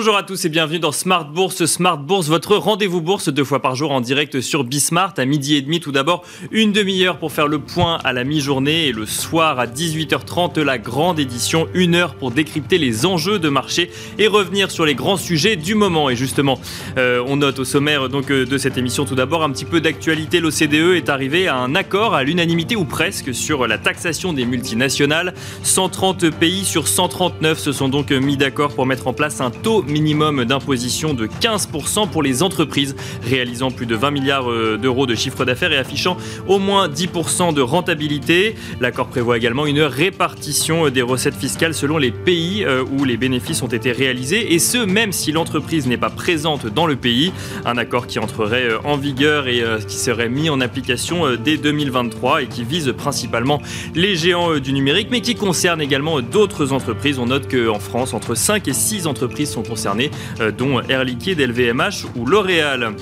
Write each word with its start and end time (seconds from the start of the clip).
Bonjour 0.00 0.16
à 0.16 0.22
tous 0.22 0.44
et 0.44 0.48
bienvenue 0.48 0.78
dans 0.78 0.92
Smart 0.92 1.24
Bourse. 1.24 1.66
Smart 1.66 1.98
Bourse, 1.98 2.28
votre 2.28 2.54
rendez-vous 2.54 3.00
bourse 3.00 3.30
deux 3.30 3.42
fois 3.42 3.60
par 3.60 3.74
jour 3.74 3.90
en 3.90 4.00
direct 4.00 4.40
sur 4.40 4.62
Bismart 4.62 5.14
à 5.16 5.24
midi 5.24 5.56
et 5.56 5.60
demi. 5.60 5.80
Tout 5.80 5.90
d'abord, 5.90 6.22
une 6.52 6.70
demi-heure 6.70 7.18
pour 7.18 7.32
faire 7.32 7.48
le 7.48 7.58
point 7.58 7.98
à 8.04 8.12
la 8.12 8.22
mi-journée 8.22 8.86
et 8.86 8.92
le 8.92 9.06
soir 9.06 9.58
à 9.58 9.66
18h30 9.66 10.60
la 10.60 10.78
grande 10.78 11.18
édition, 11.18 11.66
une 11.74 11.96
heure 11.96 12.14
pour 12.14 12.30
décrypter 12.30 12.78
les 12.78 13.06
enjeux 13.06 13.40
de 13.40 13.48
marché 13.48 13.90
et 14.18 14.28
revenir 14.28 14.70
sur 14.70 14.86
les 14.86 14.94
grands 14.94 15.16
sujets 15.16 15.56
du 15.56 15.74
moment. 15.74 16.10
Et 16.10 16.14
justement, 16.14 16.60
euh, 16.96 17.20
on 17.26 17.38
note 17.38 17.58
au 17.58 17.64
sommaire 17.64 18.08
donc 18.08 18.30
euh, 18.30 18.46
de 18.46 18.56
cette 18.56 18.78
émission 18.78 19.04
tout 19.04 19.16
d'abord 19.16 19.42
un 19.42 19.50
petit 19.50 19.64
peu 19.64 19.80
d'actualité. 19.80 20.38
L'OCDE 20.38 20.94
est 20.94 21.08
arrivé 21.08 21.48
à 21.48 21.56
un 21.56 21.74
accord 21.74 22.14
à 22.14 22.22
l'unanimité 22.22 22.76
ou 22.76 22.84
presque 22.84 23.34
sur 23.34 23.66
la 23.66 23.78
taxation 23.78 24.32
des 24.32 24.46
multinationales. 24.46 25.34
130 25.64 26.30
pays 26.30 26.64
sur 26.64 26.86
139 26.86 27.58
se 27.58 27.72
sont 27.72 27.88
donc 27.88 28.12
mis 28.12 28.36
d'accord 28.36 28.72
pour 28.76 28.86
mettre 28.86 29.08
en 29.08 29.12
place 29.12 29.40
un 29.40 29.50
taux 29.50 29.82
minimum 29.88 30.44
d'imposition 30.44 31.14
de 31.14 31.26
15% 31.26 32.08
pour 32.08 32.22
les 32.22 32.42
entreprises 32.42 32.94
réalisant 33.22 33.70
plus 33.70 33.86
de 33.86 33.94
20 33.94 34.10
milliards 34.10 34.50
euh, 34.50 34.76
d'euros 34.76 35.06
de 35.06 35.14
chiffre 35.14 35.44
d'affaires 35.44 35.72
et 35.72 35.76
affichant 35.76 36.16
au 36.46 36.58
moins 36.58 36.88
10% 36.88 37.54
de 37.54 37.60
rentabilité. 37.60 38.54
L'accord 38.80 39.08
prévoit 39.08 39.36
également 39.36 39.66
une 39.66 39.80
répartition 39.80 40.86
euh, 40.86 40.90
des 40.90 41.02
recettes 41.02 41.34
fiscales 41.34 41.74
selon 41.74 41.98
les 41.98 42.10
pays 42.10 42.64
euh, 42.64 42.84
où 42.98 43.04
les 43.04 43.16
bénéfices 43.16 43.62
ont 43.62 43.68
été 43.68 43.92
réalisés 43.92 44.54
et 44.54 44.58
ce 44.58 44.78
même 44.78 45.12
si 45.12 45.32
l'entreprise 45.32 45.86
n'est 45.86 45.96
pas 45.96 46.10
présente 46.10 46.66
dans 46.66 46.86
le 46.86 46.96
pays. 46.96 47.32
Un 47.64 47.78
accord 47.78 48.06
qui 48.06 48.18
entrerait 48.18 48.68
en 48.84 48.96
vigueur 48.96 49.48
et 49.48 49.62
qui 49.86 49.96
serait 49.96 50.28
mis 50.28 50.50
en 50.50 50.60
application 50.60 51.36
dès 51.36 51.56
2023 51.56 52.42
et 52.42 52.46
qui 52.46 52.64
vise 52.64 52.92
principalement 52.96 53.60
les 53.94 54.16
géants 54.16 54.58
du 54.58 54.72
numérique 54.72 55.08
mais 55.10 55.20
qui 55.20 55.34
concerne 55.34 55.80
également 55.80 56.20
d'autres 56.20 56.72
entreprises. 56.72 57.18
On 57.18 57.26
note 57.26 57.50
qu'en 57.50 57.78
France, 57.78 58.14
entre 58.14 58.34
5 58.34 58.68
et 58.68 58.72
6 58.72 59.06
entreprises 59.06 59.50
sont 59.50 59.62
concernés, 59.78 60.10
euh, 60.40 60.50
dont 60.50 60.80
Air 60.88 61.04
Liquide, 61.04 61.38
LVMH 61.38 62.06
ou 62.16 62.26
L'Oréal. 62.26 62.94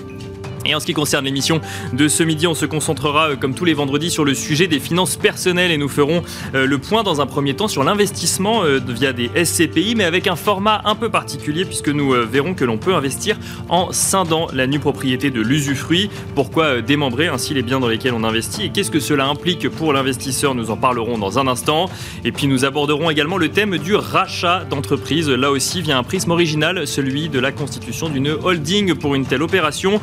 Et 0.67 0.75
en 0.75 0.81
ce 0.81 0.87
qui 0.87 0.95
concerne 0.95 1.25
l'émission 1.25 1.61
de 1.93 2.09
ce 2.09 2.25
midi, 2.25 2.49
on 2.49 2.55
se 2.55 2.67
concentrera, 2.67 3.31
euh, 3.31 3.37
comme 3.37 3.55
tous 3.55 3.65
les 3.65 3.75
vendredis, 3.75 4.11
sur 4.11 4.25
le 4.25 4.35
sujet 4.35 4.67
des 4.67 4.81
finances 4.81 5.17
personnelles 5.17 5.71
et 5.71 5.79
nous 5.79 5.89
ferons 5.89 6.25
euh, 6.55 6.67
le 6.67 6.79
point 6.79 7.05
dans 7.05 7.21
un 7.21 7.27
premier 7.27 7.55
temps 7.55 7.69
sur 7.69 7.85
l'investissement 7.85 8.65
euh, 8.65 8.81
via 8.89 9.13
des 9.13 9.31
SCPI, 9.45 9.95
mais 9.95 10.03
avec 10.03 10.27
un 10.27 10.35
format 10.35 10.83
un 10.85 10.97
peu 10.97 11.09
particulier 11.09 11.65
puisque 11.65 11.89
nous 11.89 12.15
verrons 12.29 12.55
que 12.55 12.65
l'on 12.65 12.79
peut 12.79 12.95
investir 12.95 13.39
en 13.69 13.93
scindant 13.93 14.49
la 14.53 14.67
nue 14.67 14.81
propriété 14.81 15.31
de 15.31 15.41
l'usufruit. 15.41 16.11
Pourquoi 16.35 16.83
démembrer 16.83 17.29
ainsi 17.29 17.55
les 17.55 17.63
biens 17.63 17.79
dans 17.79 17.89
lesquels 17.89 18.15
on 18.15 18.25
investit 18.25 18.65
et 18.65 18.71
qu'est-ce 18.71 18.91
que 18.91 19.01
cela 19.01 19.27
implique 19.27 19.69
pour 19.69 19.93
l'investisseur 19.93 20.55
Nous 20.55 20.71
en 20.71 20.77
parlerons 20.77 21.19
dans 21.19 21.39
un 21.39 21.47
instant. 21.47 21.89
Et 22.25 22.33
puis 22.33 22.49
nous 22.49 22.65
aborderons 22.65 23.11
également 23.11 23.39
le 23.39 23.49
thème 23.51 23.79
du 23.79 23.95
rachat 23.95 24.65
d'entreprise, 24.69 25.29
là 25.29 25.51
aussi 25.51 25.81
via 25.81 25.97
un 25.97 26.03
prisme 26.03 26.33
original, 26.33 26.87
celui 26.87 27.29
de 27.29 27.39
la 27.39 27.53
constitution 27.53 28.09
d'une 28.09 28.29
holding 28.43 28.95
pour 28.95 29.15
une 29.15 29.27
telle 29.27 29.43
opération. 29.43 30.01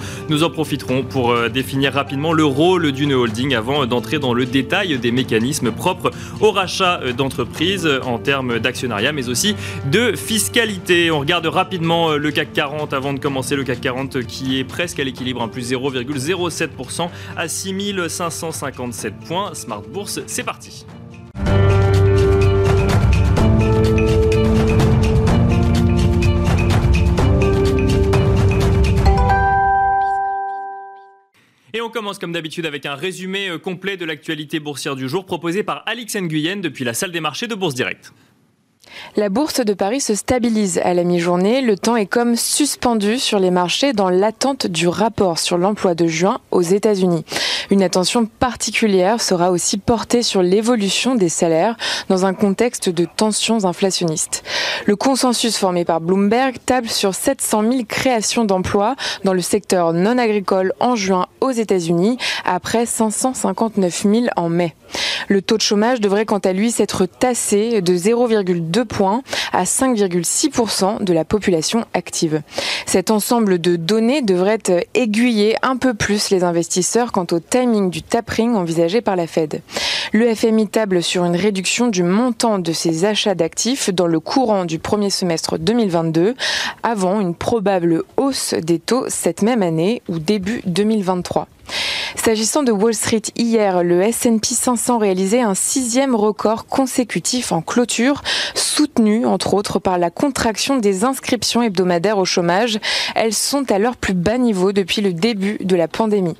Profiteront 0.54 1.04
pour 1.04 1.32
euh, 1.32 1.50
définir 1.50 1.94
rapidement 1.94 2.32
le 2.32 2.46
rôle 2.46 2.92
d'une 2.94 3.14
holding 3.14 3.56
avant 3.56 3.86
d'entrer 3.86 4.20
dans 4.20 4.34
le 4.34 4.46
détail 4.46 4.98
des 4.98 5.12
mécanismes 5.12 5.72
propres 5.72 6.12
au 6.40 6.52
rachat 6.52 7.02
euh, 7.02 7.12
d'entreprises 7.12 7.90
en 8.06 8.20
termes 8.20 8.60
d'actionnariat, 8.60 9.12
mais 9.12 9.28
aussi 9.28 9.56
de 9.92 10.16
fiscalité. 10.16 11.12
On 11.12 11.20
regarde 11.20 11.48
rapidement 11.48 12.12
euh, 12.12 12.18
le 12.18 12.32
CAC 12.32 12.54
40 12.54 12.94
avant 12.94 13.14
de 13.14 13.20
commencer. 13.20 13.56
Le 13.56 13.64
CAC 13.64 13.82
40 13.82 14.24
qui 14.26 14.60
est 14.60 14.64
presque 14.64 15.00
à 15.00 15.04
l'équilibre, 15.04 15.42
un 15.42 15.50
plus 15.50 15.74
0,07% 15.74 17.10
à 17.36 17.48
6557 17.48 19.14
points. 19.28 19.54
Smart 19.54 19.82
Bourse, 19.82 20.22
c'est 20.28 20.44
parti. 20.44 20.86
Et 31.76 31.82
on 31.82 31.90
commence 31.90 32.20
comme 32.20 32.32
d'habitude 32.32 32.68
avec 32.68 32.86
un 32.86 32.94
résumé 32.94 33.50
euh, 33.50 33.58
complet 33.58 33.98
de 33.98 34.06
l'actualité 34.06 34.60
boursière 34.60 34.96
du 34.96 35.10
jour 35.10 35.26
proposé 35.26 35.64
par 35.64 35.82
Alix 35.88 36.16
Nguyen 36.16 36.58
depuis 36.58 36.84
la 36.84 36.94
salle 36.94 37.12
des 37.12 37.20
marchés 37.20 37.48
de 37.48 37.56
Bourse 37.56 37.74
Direct. 37.74 38.14
La 39.16 39.30
bourse 39.30 39.60
de 39.60 39.74
Paris 39.74 40.02
se 40.02 40.14
stabilise 40.14 40.78
à 40.80 40.94
la 40.94 41.04
mi-journée. 41.04 41.62
Le 41.62 41.76
temps 41.78 41.96
est 41.96 42.06
comme 42.06 42.36
suspendu 42.36 43.18
sur 43.18 43.40
les 43.40 43.50
marchés 43.50 43.94
dans 43.94 44.10
l'attente 44.10 44.68
du 44.68 44.88
rapport 44.88 45.40
sur 45.40 45.58
l'emploi 45.58 45.96
de 45.96 46.06
juin 46.06 46.40
aux 46.52 46.62
États-Unis. 46.62 47.26
Une 47.70 47.84
attention 47.84 48.26
particulière 48.26 49.22
sera 49.22 49.52
aussi 49.52 49.78
portée 49.78 50.24
sur 50.24 50.42
l'évolution 50.42 51.16
des 51.16 51.30
salaires 51.30 51.78
dans 52.10 52.26
un 52.26 52.34
contexte 52.34 52.90
de 52.90 53.06
tensions 53.06 53.66
inflationnistes. 53.66 54.44
Le 54.86 54.96
consensus 54.96 55.58
formé 55.58 55.86
par 55.86 56.02
Bloomberg 56.02 56.58
table 56.66 56.90
sur 56.90 57.16
700 57.16 57.64
000 57.64 57.84
créations 57.88 58.46
d'emplois 58.46 58.96
dans 59.24 59.34
le 59.34 59.42
secteur 59.42 59.94
non 59.94 60.18
agricole 60.18 60.74
en 60.80 60.96
juin 60.96 61.28
aux 61.42 61.52
États-Unis, 61.52 62.18
après 62.46 62.86
559 62.86 64.04
000 64.04 64.26
en 64.36 64.50
mai. 64.50 64.76
Le 65.28 65.42
taux 65.42 65.58
de 65.58 65.62
chômage 65.62 66.02
devrait 66.02 66.26
quant 66.26 66.40
à 66.40 66.54
lui 66.54 66.72
s'être 66.72 67.06
tassé 67.06 67.82
de 67.82 67.96
0,2 67.96 68.86
points 68.86 69.22
à 69.52 69.64
5,6% 69.64 71.04
de 71.04 71.14
la 71.14 71.26
population 71.26 71.86
active. 71.94 72.42
Cet 72.86 73.12
ensemble 73.12 73.60
de 73.60 73.76
données 73.76 74.22
devrait 74.22 74.60
aiguiller 74.94 75.56
un 75.62 75.78
peu 75.78 75.94
plus 75.94 76.30
les 76.30 76.44
investisseurs 76.44 77.12
quant 77.12 77.28
au 77.32 77.40
timing 77.54 77.92
du 77.92 78.02
tapering 78.02 78.56
envisagé 78.56 79.02
par 79.02 79.16
la 79.16 79.28
Fed. 79.28 79.62
Le 80.12 80.34
FMI 80.34 80.68
table 80.68 81.04
sur 81.04 81.24
une 81.24 81.36
réduction 81.36 81.88
du 81.88 82.02
montant 82.02 82.58
de 82.58 82.74
ses 82.74 83.06
achats 83.06 83.36
d'actifs 83.36 83.92
dans 83.92 84.08
le 84.08 84.20
courant 84.20 84.66
du 84.66 84.80
premier 84.80 85.12
semestre 85.12 85.60
2022 85.60 86.34
avant 86.82 87.22
une 87.22 87.36
probable 87.36 88.02
hausse 88.18 88.56
des 88.56 88.80
taux 88.80 89.06
cette 89.08 89.44
même 89.44 89.62
année 89.62 90.02
ou 90.10 90.18
début 90.18 90.64
2023. 90.66 91.48
S'agissant 92.16 92.64
de 92.64 92.72
Wall 92.72 92.96
Street, 92.96 93.22
hier, 93.38 93.84
le 93.84 94.02
S&P 94.02 94.56
500 94.56 94.98
réalisait 94.98 95.42
un 95.42 95.54
sixième 95.54 96.16
record 96.16 96.66
consécutif 96.66 97.52
en 97.52 97.62
clôture, 97.62 98.24
soutenu 98.56 99.28
entre 99.28 99.54
autres 99.54 99.78
par 99.78 100.00
la 100.00 100.10
contraction 100.10 100.78
des 100.78 101.04
inscriptions 101.04 101.62
hebdomadaires 101.62 102.18
au 102.18 102.26
chômage. 102.26 102.80
Elles 103.14 103.36
sont 103.36 103.72
à 103.72 103.78
leur 103.78 103.96
plus 103.96 104.16
bas 104.16 104.40
niveau 104.40 104.72
depuis 104.72 105.02
le 105.02 105.14
début 105.14 105.60
de 105.62 105.76
la 105.76 105.88
pandémie. 105.88 106.36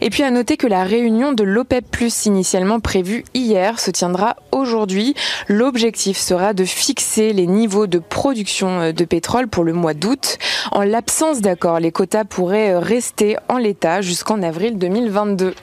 Et 0.00 0.10
puis 0.10 0.22
à 0.22 0.30
noter 0.30 0.56
que 0.56 0.66
la 0.66 0.84
réunion 0.84 1.32
de 1.32 1.44
l'OPEP 1.44 1.90
initialement 2.26 2.80
prévue 2.80 3.24
hier 3.34 3.78
se 3.78 3.90
tiendra 3.90 4.36
aujourd'hui. 4.52 5.14
L'objectif 5.48 6.18
sera 6.18 6.52
de 6.52 6.64
fixer 6.64 7.32
les 7.32 7.46
niveaux 7.46 7.86
de 7.86 7.98
production 7.98 8.80
euh, 8.80 8.92
de 8.92 9.04
pétrole 9.04 9.48
pour 9.48 9.64
le 9.64 9.72
mois 9.72 9.94
d'août. 9.94 10.38
En 10.72 10.82
l'absence 10.82 11.40
d'accord, 11.40 11.80
les 11.80 11.92
quotas 11.92 12.24
pourraient 12.24 12.72
euh, 12.72 12.78
rester 12.78 13.36
en 13.48 13.58
l'état 13.58 14.00
jusqu'en 14.00 14.42
avril 14.42 14.78
2022. 14.78 15.54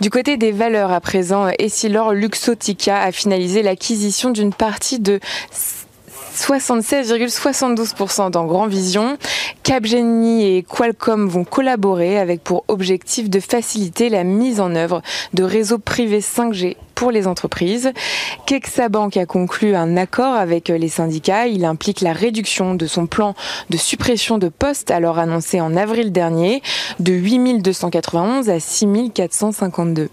Du 0.00 0.10
côté 0.10 0.36
des 0.36 0.52
valeurs 0.52 0.92
à 0.92 1.00
présent, 1.00 1.48
Essilor 1.58 2.12
Luxotica 2.12 3.02
a 3.02 3.12
finalisé 3.12 3.62
l'acquisition 3.62 4.30
d'une 4.30 4.54
partie 4.54 4.98
de 4.98 5.20
76,72% 6.34 8.30
dans 8.30 8.46
Grand 8.46 8.66
Vision. 8.66 9.16
Capgemini 9.62 10.56
et 10.56 10.62
Qualcomm 10.62 11.28
vont 11.28 11.44
collaborer 11.44 12.18
avec 12.18 12.42
pour 12.42 12.64
objectif 12.68 13.28
de 13.30 13.40
faciliter 13.40 14.08
la 14.08 14.24
mise 14.24 14.60
en 14.60 14.74
œuvre 14.74 15.02
de 15.34 15.42
réseaux 15.42 15.78
privés 15.78 16.20
5G 16.20 16.76
pour 16.94 17.10
les 17.10 17.26
entreprises. 17.26 17.92
Kexa 18.46 18.88
Bank 18.88 19.16
a 19.16 19.26
conclu 19.26 19.74
un 19.74 19.96
accord 19.96 20.34
avec 20.34 20.68
les 20.68 20.88
syndicats. 20.88 21.46
Il 21.46 21.64
implique 21.64 22.02
la 22.02 22.12
réduction 22.12 22.74
de 22.74 22.86
son 22.86 23.06
plan 23.06 23.34
de 23.70 23.76
suppression 23.76 24.38
de 24.38 24.48
postes 24.48 24.90
alors 24.90 25.18
annoncé 25.18 25.60
en 25.60 25.76
avril 25.76 26.12
dernier 26.12 26.62
de 26.98 27.12
8291 27.12 28.50
à 28.50 28.60
6452. 28.60 30.10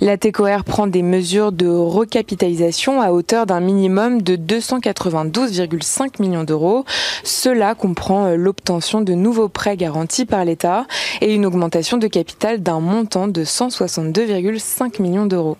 La 0.00 0.16
TECOR 0.16 0.64
prend 0.64 0.86
des 0.86 1.02
mesures 1.02 1.52
de 1.52 1.68
recapitalisation 1.68 3.00
à 3.00 3.10
hauteur 3.10 3.46
d'un 3.46 3.60
minimum 3.60 4.22
de 4.22 4.36
292,5 4.36 6.20
millions 6.22 6.44
d'euros. 6.44 6.84
Cela 7.24 7.74
comprend 7.74 8.26
euh, 8.26 8.36
l'obtention 8.36 9.00
de 9.00 9.14
nouveaux 9.14 9.48
prêts 9.48 9.76
garantis 9.76 10.24
par 10.24 10.44
l'État 10.44 10.86
et 11.20 11.34
une 11.34 11.46
augmentation 11.46 11.96
de 11.96 12.06
capital 12.06 12.62
d'un 12.62 12.80
montant 12.80 13.28
de 13.28 13.44
162,5 13.44 15.02
millions 15.02 15.26
d'euros. 15.26 15.56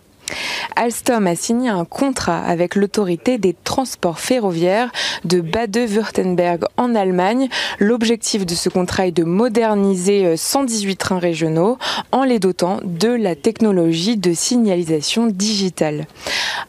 Alstom 0.77 1.27
a 1.27 1.35
signé 1.35 1.69
un 1.71 1.85
contrat 1.85 2.39
avec 2.39 2.75
l'autorité 2.75 3.39
des 3.39 3.55
transports 3.65 4.21
ferroviaires 4.21 4.93
de 5.25 5.41
Bade-Württemberg 5.41 6.65
en 6.77 6.95
Allemagne. 6.95 7.49
L'objectif 7.79 8.47
de 8.47 8.55
ce 8.55 8.69
contrat 8.69 9.07
est 9.07 9.13
de 9.13 9.25
moderniser 9.25 10.37
118 10.37 10.93
euh, 10.93 10.97
trains 10.97 11.19
régionaux 11.19 11.79
en 12.13 12.25
les 12.25 12.39
dotant 12.39 12.79
de 12.85 13.09
la 13.09 13.35
technologie 13.35 14.17
de 14.17 14.33
signalisation 14.33 15.27
digitale. 15.27 16.07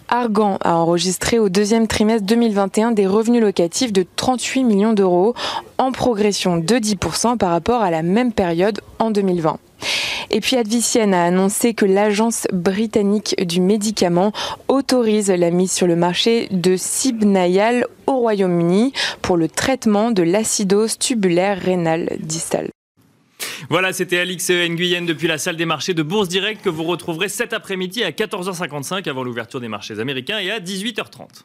Argan 0.10 0.58
a 0.62 0.76
enregistré 0.76 1.38
au 1.38 1.50
deuxième 1.50 1.88
trimestre 1.88 2.26
2021 2.26 2.92
des 2.92 3.08
revenus 3.08 3.42
locatifs 3.42 3.94
de 3.94 4.06
38 4.16 4.64
millions 4.64 4.94
d'euros, 4.94 5.36
en 5.78 5.92
progression 5.92 6.58
de 6.58 6.76
10% 6.76 7.38
par 7.38 7.52
rapport 7.52 7.82
à 7.82 7.92
la 7.92 8.02
même 8.02 8.34
période 8.34 8.82
en 8.98 9.12
2020. 9.12 9.60
Et 10.32 10.42
puis 10.42 10.58
Advicienne 10.58 11.14
a 11.14 11.24
annoncé 11.24 11.74
que 11.74 11.86
l'agence 11.86 12.48
britannique 12.52 13.36
du 13.46 13.62
médicament 13.62 14.32
autorise 14.68 15.30
la 15.30 15.52
mise 15.52 15.72
sur 15.72 15.88
le 15.88 15.96
marché 15.96 16.48
de 16.52 16.76
Sibnayal 16.76 17.86
au 18.06 18.18
Royaume-Uni 18.18 18.94
pour 19.22 19.38
le 19.38 19.48
traitement 19.48 20.12
de 20.12 20.24
l'acidose 20.24 20.98
tubulaire 20.98 21.60
rénale 21.60 22.10
distale. 22.20 22.70
Voilà, 23.70 23.94
c'était 23.94 24.20
Alix 24.20 24.50
Nguyen 24.50 25.06
depuis 25.06 25.28
la 25.28 25.38
salle 25.38 25.56
des 25.56 25.66
marchés 25.66 25.94
de 25.94 26.04
Bourse 26.04 26.30
Direct 26.30 26.64
que 26.64 26.70
vous 26.70 26.84
retrouverez 26.84 27.30
cet 27.30 27.54
après-midi 27.54 28.04
à 28.04 28.12
14h55 28.12 29.08
avant 29.10 29.24
l'ouverture 29.24 29.60
des 29.60 29.68
marchés 29.68 30.00
américains 30.00 30.40
et 30.40 30.52
à 30.52 30.60
18h30. 30.60 31.44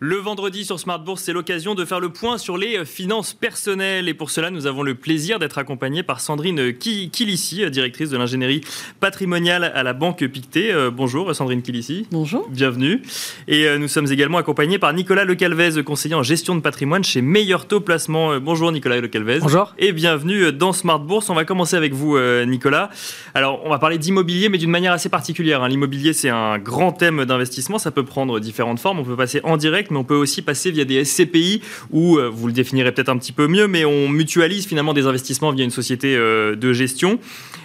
Le 0.00 0.16
vendredi 0.16 0.66
sur 0.66 0.78
Smart 0.78 0.98
Bourse, 0.98 1.22
c'est 1.22 1.32
l'occasion 1.32 1.74
de 1.74 1.86
faire 1.86 2.00
le 2.00 2.10
point 2.10 2.36
sur 2.36 2.58
les 2.58 2.76
euh, 2.76 2.84
finances 2.84 3.32
personnelles. 3.32 4.08
Et 4.08 4.14
pour 4.14 4.28
cela, 4.30 4.50
nous 4.50 4.66
avons 4.66 4.82
le 4.82 4.94
plaisir 4.94 5.38
d'être 5.38 5.56
accompagnés 5.56 6.02
par 6.02 6.20
Sandrine 6.20 6.74
Kilissi, 6.74 7.64
euh, 7.64 7.70
directrice 7.70 8.10
de 8.10 8.18
l'ingénierie 8.18 8.60
patrimoniale 9.00 9.64
à 9.64 9.82
la 9.82 9.94
Banque 9.94 10.26
Pictet. 10.26 10.70
Euh, 10.70 10.90
bonjour 10.90 11.34
Sandrine 11.34 11.62
Kilissi. 11.62 12.06
Bonjour. 12.10 12.46
Bienvenue. 12.50 13.00
Et 13.48 13.66
nous 13.78 13.88
sommes 13.88 14.12
également 14.12 14.36
accompagnés 14.36 14.78
par 14.78 14.92
Nicolas 14.92 15.24
Lecalvez, 15.24 15.82
conseiller 15.82 16.14
en 16.14 16.22
gestion 16.22 16.54
de 16.54 16.60
patrimoine 16.60 17.02
chez 17.02 17.22
Meilleur 17.22 17.66
Taux 17.66 17.80
Placement. 17.80 18.38
Bonjour 18.38 18.72
Nicolas 18.72 19.00
Lecalvez. 19.00 19.38
Bonjour. 19.40 19.74
Et 19.78 19.92
bienvenue 19.92 20.52
dans 20.52 20.72
Smart 20.72 20.98
Bourse. 20.98 21.30
On 21.30 21.34
va 21.34 21.44
commencer 21.44 21.76
avec 21.76 21.94
vous 21.94 22.18
Nicolas. 22.46 22.90
Alors, 23.34 23.62
on 23.64 23.70
va 23.70 23.78
parler 23.78 23.98
d'immobilier, 23.98 24.48
mais 24.48 24.58
d'une 24.58 24.70
manière 24.70 24.92
assez 24.92 25.08
particulière. 25.08 25.62
Hein. 25.62 25.68
L'immobilier, 25.68 26.12
c'est 26.12 26.30
un 26.30 26.58
grand 26.58 26.92
thème 26.92 27.24
d'investissement. 27.24 27.78
Ça 27.78 27.90
peut 27.90 28.04
prendre 28.04 28.40
différentes 28.40 28.80
formes. 28.80 28.98
On 28.98 29.04
peut 29.04 29.16
passer 29.16 29.40
en 29.44 29.56
direct 29.56 29.85
mais 29.90 29.98
on 29.98 30.04
peut 30.04 30.14
aussi 30.14 30.42
passer 30.42 30.70
via 30.70 30.84
des 30.84 31.04
SCPI 31.04 31.60
où, 31.92 32.18
euh, 32.18 32.28
vous 32.28 32.46
le 32.46 32.52
définirez 32.52 32.92
peut-être 32.92 33.08
un 33.08 33.18
petit 33.18 33.32
peu 33.32 33.46
mieux, 33.46 33.66
mais 33.66 33.84
on 33.84 34.08
mutualise 34.08 34.66
finalement 34.66 34.94
des 34.94 35.06
investissements 35.06 35.52
via 35.52 35.64
une 35.64 35.70
société 35.70 36.16
euh, 36.16 36.56
de 36.56 36.72
gestion. 36.72 37.18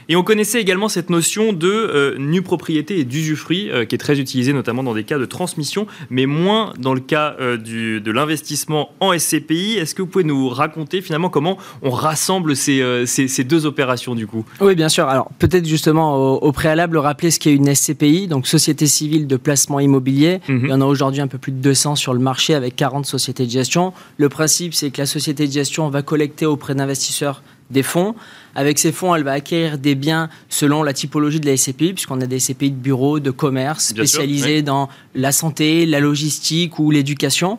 Et 0.09 0.15
on 0.15 0.23
connaissait 0.23 0.59
également 0.59 0.89
cette 0.89 1.09
notion 1.09 1.53
de 1.53 1.69
euh, 1.69 2.17
nue 2.17 2.41
propriété 2.41 2.99
et 2.99 3.05
d'usufruit 3.05 3.69
qui 3.87 3.95
est 3.95 3.99
très 3.99 4.19
utilisée 4.19 4.51
notamment 4.51 4.83
dans 4.83 4.93
des 4.93 5.03
cas 5.03 5.17
de 5.17 5.25
transmission, 5.25 5.87
mais 6.09 6.25
moins 6.25 6.73
dans 6.79 6.93
le 6.93 6.99
cas 6.99 7.35
du, 7.57 8.01
de 8.01 8.11
l'investissement 8.11 8.89
en 8.99 9.17
SCPI. 9.17 9.77
Est-ce 9.77 9.95
que 9.95 10.01
vous 10.01 10.07
pouvez 10.07 10.23
nous 10.23 10.49
raconter 10.49 11.01
finalement 11.01 11.29
comment 11.29 11.57
on 11.81 11.91
rassemble 11.91 12.55
ces, 12.55 13.05
ces, 13.05 13.43
deux 13.43 13.65
opérations 13.65 14.15
du 14.15 14.27
coup? 14.27 14.43
Oui, 14.59 14.75
bien 14.75 14.89
sûr. 14.89 15.07
Alors 15.07 15.29
peut-être 15.39 15.65
justement 15.65 16.15
au, 16.15 16.37
au, 16.39 16.51
préalable 16.51 16.97
rappeler 16.97 17.31
ce 17.31 17.39
qu'est 17.39 17.53
une 17.53 17.73
SCPI, 17.73 18.27
donc 18.27 18.47
Société 18.47 18.87
civile 18.87 19.27
de 19.27 19.37
placement 19.37 19.79
immobilier. 19.79 20.39
Mhm. 20.47 20.61
Il 20.63 20.69
y 20.69 20.73
en 20.73 20.81
a 20.81 20.85
aujourd'hui 20.85 21.21
un 21.21 21.27
peu 21.27 21.37
plus 21.37 21.51
de 21.51 21.57
200 21.57 21.95
sur 21.95 22.10
le 22.13 22.19
marché 22.19 22.53
avec 22.53 22.75
40 22.75 23.05
sociétés 23.05 23.45
de 23.45 23.51
gestion. 23.51 23.93
Le 24.17 24.29
principe, 24.29 24.73
c'est 24.73 24.91
que 24.91 25.01
la 25.01 25.05
société 25.05 25.47
de 25.47 25.51
gestion 25.51 25.89
va 25.89 26.01
collecter 26.01 26.45
auprès 26.45 26.75
d'investisseurs 26.75 27.41
des 27.71 27.83
fonds. 27.83 28.15
Avec 28.53 28.79
ces 28.79 28.91
fonds, 28.91 29.15
elle 29.15 29.23
va 29.23 29.31
acquérir 29.31 29.77
des 29.77 29.95
biens 29.95 30.29
selon 30.49 30.83
la 30.83 30.93
typologie 30.93 31.39
de 31.39 31.45
la 31.45 31.55
SCPI, 31.55 31.93
puisqu'on 31.93 32.19
a 32.19 32.25
des 32.25 32.39
SCPI 32.39 32.71
de 32.71 32.75
bureaux, 32.75 33.19
de 33.19 33.31
commerce, 33.31 33.85
spécialisés 33.85 34.61
dans 34.61 34.89
la 35.15 35.31
santé, 35.31 35.85
la 35.85 35.99
logistique 36.01 36.77
ou 36.79 36.91
l'éducation. 36.91 37.57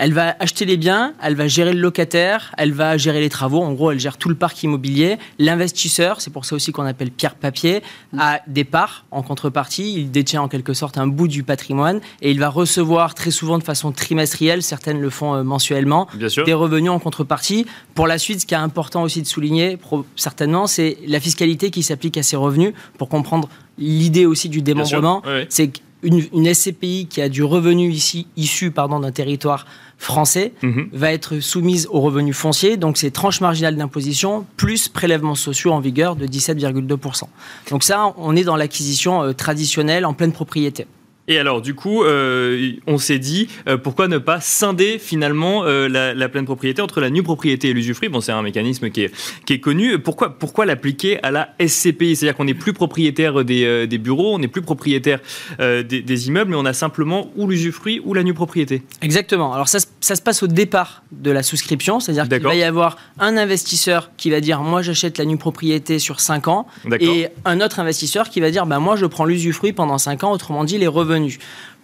Elle 0.00 0.12
va 0.12 0.36
acheter 0.38 0.64
les 0.64 0.76
biens, 0.76 1.12
elle 1.20 1.34
va 1.34 1.48
gérer 1.48 1.72
le 1.72 1.80
locataire, 1.80 2.54
elle 2.56 2.72
va 2.72 2.96
gérer 2.96 3.20
les 3.20 3.28
travaux. 3.28 3.62
En 3.62 3.72
gros, 3.72 3.90
elle 3.90 3.98
gère 3.98 4.16
tout 4.16 4.28
le 4.28 4.36
parc 4.36 4.62
immobilier. 4.62 5.18
L'investisseur, 5.40 6.20
c'est 6.20 6.32
pour 6.32 6.44
ça 6.44 6.54
aussi 6.54 6.70
qu'on 6.70 6.84
appelle 6.84 7.10
pierre 7.10 7.34
papier, 7.34 7.82
a 8.16 8.40
des 8.46 8.62
parts 8.62 9.06
en 9.10 9.22
contrepartie. 9.22 9.94
Il 9.96 10.12
détient 10.12 10.40
en 10.40 10.46
quelque 10.46 10.72
sorte 10.72 10.98
un 10.98 11.08
bout 11.08 11.26
du 11.26 11.42
patrimoine 11.42 12.00
et 12.22 12.30
il 12.30 12.38
va 12.38 12.48
recevoir 12.48 13.16
très 13.16 13.32
souvent 13.32 13.58
de 13.58 13.64
façon 13.64 13.90
trimestrielle, 13.90 14.62
certaines 14.62 15.00
le 15.00 15.10
font 15.10 15.34
euh, 15.34 15.42
mensuellement, 15.42 16.06
des 16.14 16.54
revenus 16.54 16.92
en 16.92 17.00
contrepartie. 17.00 17.66
Pour 17.96 18.06
la 18.06 18.18
suite, 18.18 18.42
ce 18.42 18.46
qui 18.46 18.54
est 18.54 18.58
important 18.58 19.02
aussi 19.02 19.20
de 19.20 19.26
souligner, 19.26 19.78
certainement, 20.14 20.68
c'est 20.68 20.98
la 21.08 21.18
fiscalité 21.18 21.72
qui 21.72 21.82
s'applique 21.82 22.16
à 22.16 22.22
ces 22.22 22.36
revenus 22.36 22.72
pour 22.98 23.08
comprendre 23.08 23.48
l'idée 23.78 24.26
aussi 24.26 24.48
du 24.48 24.62
démembrement. 24.62 25.22
C'est 25.48 25.72
une 26.02 26.54
SCPI 26.54 27.06
qui 27.08 27.20
a 27.20 27.28
du 27.28 27.42
revenu 27.42 27.90
ici, 27.90 28.26
issu 28.36 28.70
d'un 28.70 29.10
territoire 29.10 29.66
français 29.98 30.52
mhm. 30.62 30.88
va 30.92 31.12
être 31.12 31.40
soumise 31.40 31.88
aux 31.90 32.00
revenus 32.00 32.36
fonciers, 32.36 32.76
donc 32.76 32.96
c'est 32.96 33.10
tranche 33.10 33.40
marginale 33.40 33.76
d'imposition 33.76 34.46
plus 34.56 34.88
prélèvements 34.88 35.34
sociaux 35.34 35.72
en 35.72 35.80
vigueur 35.80 36.14
de 36.14 36.26
17,2%. 36.26 37.24
Donc 37.70 37.82
ça, 37.82 38.14
on 38.16 38.36
est 38.36 38.44
dans 38.44 38.56
l'acquisition 38.56 39.22
euh, 39.22 39.32
traditionnelle 39.32 40.06
en 40.06 40.14
pleine 40.14 40.32
propriété. 40.32 40.86
Et 41.28 41.38
alors, 41.38 41.60
du 41.60 41.74
coup, 41.74 42.02
euh, 42.02 42.72
on 42.86 42.96
s'est 42.96 43.18
dit, 43.18 43.48
euh, 43.68 43.76
pourquoi 43.76 44.08
ne 44.08 44.16
pas 44.16 44.40
scinder 44.40 44.98
finalement 44.98 45.64
euh, 45.64 45.86
la, 45.86 46.28
pleine 46.30 46.46
propriété 46.46 46.80
entre 46.80 47.02
la 47.02 47.10
nue 47.10 47.22
propriété 47.22 47.68
et 47.68 47.72
l'usufruit 47.74 48.08
Bon, 48.08 48.22
c'est 48.22 48.32
un 48.32 48.42
mécanisme 48.42 48.88
qui 48.88 49.02
est, 49.02 49.14
qui 49.44 49.52
est 49.52 49.60
connu. 49.60 49.98
Pourquoi, 49.98 50.38
pourquoi 50.38 50.64
l'appliquer 50.64 51.22
à 51.22 51.30
la 51.30 51.54
SCPI 51.60 52.16
C'est-à-dire 52.16 52.34
qu'on 52.34 52.46
n'est 52.46 52.54
plus 52.54 52.72
propriétaire 52.72 53.44
des, 53.44 53.86
des, 53.86 53.98
bureaux, 53.98 54.34
on 54.34 54.38
n'est 54.38 54.48
plus 54.48 54.62
propriétaire 54.62 55.20
des, 55.58 55.82
des, 55.82 56.28
immeubles, 56.28 56.50
mais 56.50 56.56
on 56.56 56.64
a 56.64 56.72
simplement 56.72 57.30
ou 57.36 57.46
l'usufruit 57.46 58.00
ou 58.04 58.14
la 58.14 58.22
nue 58.22 58.34
propriété. 58.34 58.82
Exactement. 59.02 59.52
Alors, 59.52 59.68
ça, 59.68 59.78
ça 60.00 60.16
se 60.16 60.22
passe 60.22 60.42
au 60.42 60.46
départ 60.46 61.02
de 61.12 61.30
la 61.30 61.42
souscription, 61.42 62.00
c'est-à-dire 62.00 62.28
qu'il 62.28 62.42
va 62.42 62.54
y 62.54 62.62
avoir 62.62 62.96
un 63.18 63.36
investisseur 63.36 64.10
qui 64.16 64.30
va 64.30 64.40
dire, 64.40 64.62
moi 64.62 64.80
j'achète 64.80 65.18
la 65.18 65.26
nue 65.26 65.36
propriété 65.36 65.98
sur 65.98 66.20
5 66.20 66.48
ans, 66.48 66.66
et 67.00 67.28
un 67.44 67.60
autre 67.60 67.80
investisseur 67.80 68.30
qui 68.30 68.40
va 68.40 68.50
dire, 68.50 68.64
bah, 68.64 68.78
moi 68.78 68.96
je 68.96 69.04
prends 69.04 69.26
l'usufruit 69.26 69.74
pendant 69.74 69.98
5 69.98 70.24
ans, 70.24 70.32
autrement 70.32 70.64
dit 70.64 70.78
les 70.78 70.86
revenus 70.86 71.17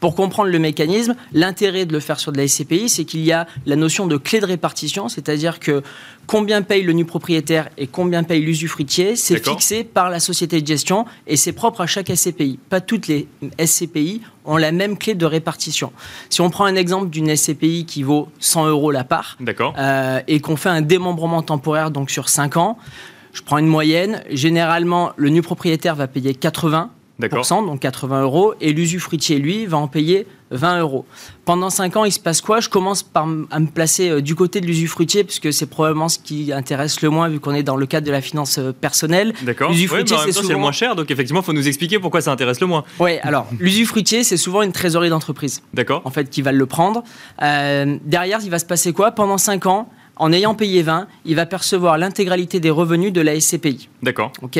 pour 0.04 0.14
comprendre 0.14 0.50
le 0.50 0.58
mécanisme, 0.58 1.14
l'intérêt 1.32 1.86
de 1.86 1.92
le 1.94 1.98
faire 1.98 2.20
sur 2.20 2.30
de 2.30 2.36
la 2.36 2.46
SCPI, 2.46 2.90
c'est 2.90 3.06
qu'il 3.06 3.24
y 3.24 3.32
a 3.32 3.46
la 3.64 3.74
notion 3.74 4.06
de 4.06 4.18
clé 4.18 4.38
de 4.38 4.44
répartition, 4.44 5.08
c'est-à-dire 5.08 5.60
que 5.60 5.82
combien 6.26 6.60
paye 6.60 6.82
le 6.82 6.92
nu 6.92 7.06
propriétaire 7.06 7.70
et 7.78 7.86
combien 7.86 8.22
paye 8.22 8.42
l'usufruitier, 8.42 9.16
c'est 9.16 9.42
fixé 9.42 9.82
par 9.82 10.10
la 10.10 10.20
société 10.20 10.60
de 10.60 10.66
gestion 10.66 11.06
et 11.26 11.38
c'est 11.38 11.52
propre 11.52 11.80
à 11.80 11.86
chaque 11.86 12.14
SCPI. 12.14 12.58
Pas 12.68 12.82
toutes 12.82 13.06
les 13.08 13.28
SCPI 13.58 14.20
ont 14.44 14.58
la 14.58 14.72
même 14.72 14.98
clé 14.98 15.14
de 15.14 15.24
répartition. 15.24 15.90
Si 16.28 16.42
on 16.42 16.50
prend 16.50 16.66
un 16.66 16.74
exemple 16.74 17.08
d'une 17.08 17.34
SCPI 17.34 17.86
qui 17.86 18.02
vaut 18.02 18.28
100 18.40 18.66
euros 18.66 18.90
la 18.90 19.04
part 19.04 19.38
euh, 19.78 20.20
et 20.28 20.40
qu'on 20.40 20.56
fait 20.56 20.68
un 20.68 20.82
démembrement 20.82 21.40
temporaire 21.40 21.90
donc 21.90 22.10
sur 22.10 22.28
5 22.28 22.58
ans, 22.58 22.76
je 23.32 23.40
prends 23.40 23.56
une 23.56 23.68
moyenne, 23.68 24.22
généralement 24.28 25.12
le 25.16 25.30
nu 25.30 25.40
propriétaire 25.40 25.94
va 25.94 26.08
payer 26.08 26.34
80 26.34 26.90
donc 27.18 27.80
80 27.80 28.22
euros, 28.22 28.54
et 28.60 28.72
l'usufruitier, 28.72 29.38
lui, 29.38 29.66
va 29.66 29.76
en 29.76 29.88
payer 29.88 30.26
20 30.50 30.80
euros. 30.80 31.04
Pendant 31.44 31.70
5 31.70 31.96
ans, 31.96 32.04
il 32.04 32.12
se 32.12 32.20
passe 32.20 32.40
quoi? 32.40 32.60
Je 32.60 32.68
commence 32.68 33.02
par 33.02 33.26
à 33.50 33.60
me 33.60 33.66
placer 33.66 34.08
euh, 34.08 34.20
du 34.20 34.34
côté 34.34 34.60
de 34.60 34.66
l'usufruitier, 34.66 35.24
puisque 35.24 35.52
c'est 35.52 35.66
probablement 35.66 36.08
ce 36.08 36.18
qui 36.18 36.52
intéresse 36.52 37.00
le 37.02 37.10
moins, 37.10 37.28
vu 37.28 37.40
qu'on 37.40 37.54
est 37.54 37.62
dans 37.62 37.76
le 37.76 37.86
cadre 37.86 38.06
de 38.06 38.12
la 38.12 38.20
finance 38.20 38.58
euh, 38.58 38.72
personnelle. 38.72 39.32
D'accord. 39.42 39.70
L'usufruitier, 39.70 40.16
c'est 40.24 40.32
souvent... 40.32 40.48
le 40.50 40.56
moins 40.56 40.72
cher, 40.72 40.96
donc 40.96 41.10
effectivement, 41.10 41.40
il 41.40 41.44
faut 41.44 41.52
nous 41.52 41.68
expliquer 41.68 41.98
pourquoi 41.98 42.20
ça 42.20 42.32
intéresse 42.32 42.60
le 42.60 42.66
moins. 42.66 42.84
Oui, 42.98 43.18
alors, 43.22 43.46
l'usufruitier, 43.58 44.24
c'est 44.24 44.36
souvent 44.36 44.62
une 44.62 44.72
trésorerie 44.72 45.10
d'entreprise. 45.10 45.62
D'accord. 45.72 46.02
En 46.04 46.10
fait, 46.10 46.30
qui 46.30 46.42
va 46.42 46.52
le 46.52 46.66
prendre. 46.66 47.04
Euh, 47.42 47.96
derrière, 48.04 48.40
il 48.42 48.50
va 48.50 48.58
se 48.58 48.66
passer 48.66 48.92
quoi? 48.92 49.12
Pendant 49.12 49.38
5 49.38 49.66
ans, 49.66 49.88
en 50.16 50.32
ayant 50.32 50.54
payé 50.54 50.82
20, 50.82 51.08
il 51.24 51.36
va 51.36 51.46
percevoir 51.46 51.98
l'intégralité 51.98 52.60
des 52.60 52.70
revenus 52.70 53.12
de 53.12 53.20
la 53.20 53.38
SCPI. 53.38 53.88
D'accord. 54.02 54.32
Ok. 54.42 54.58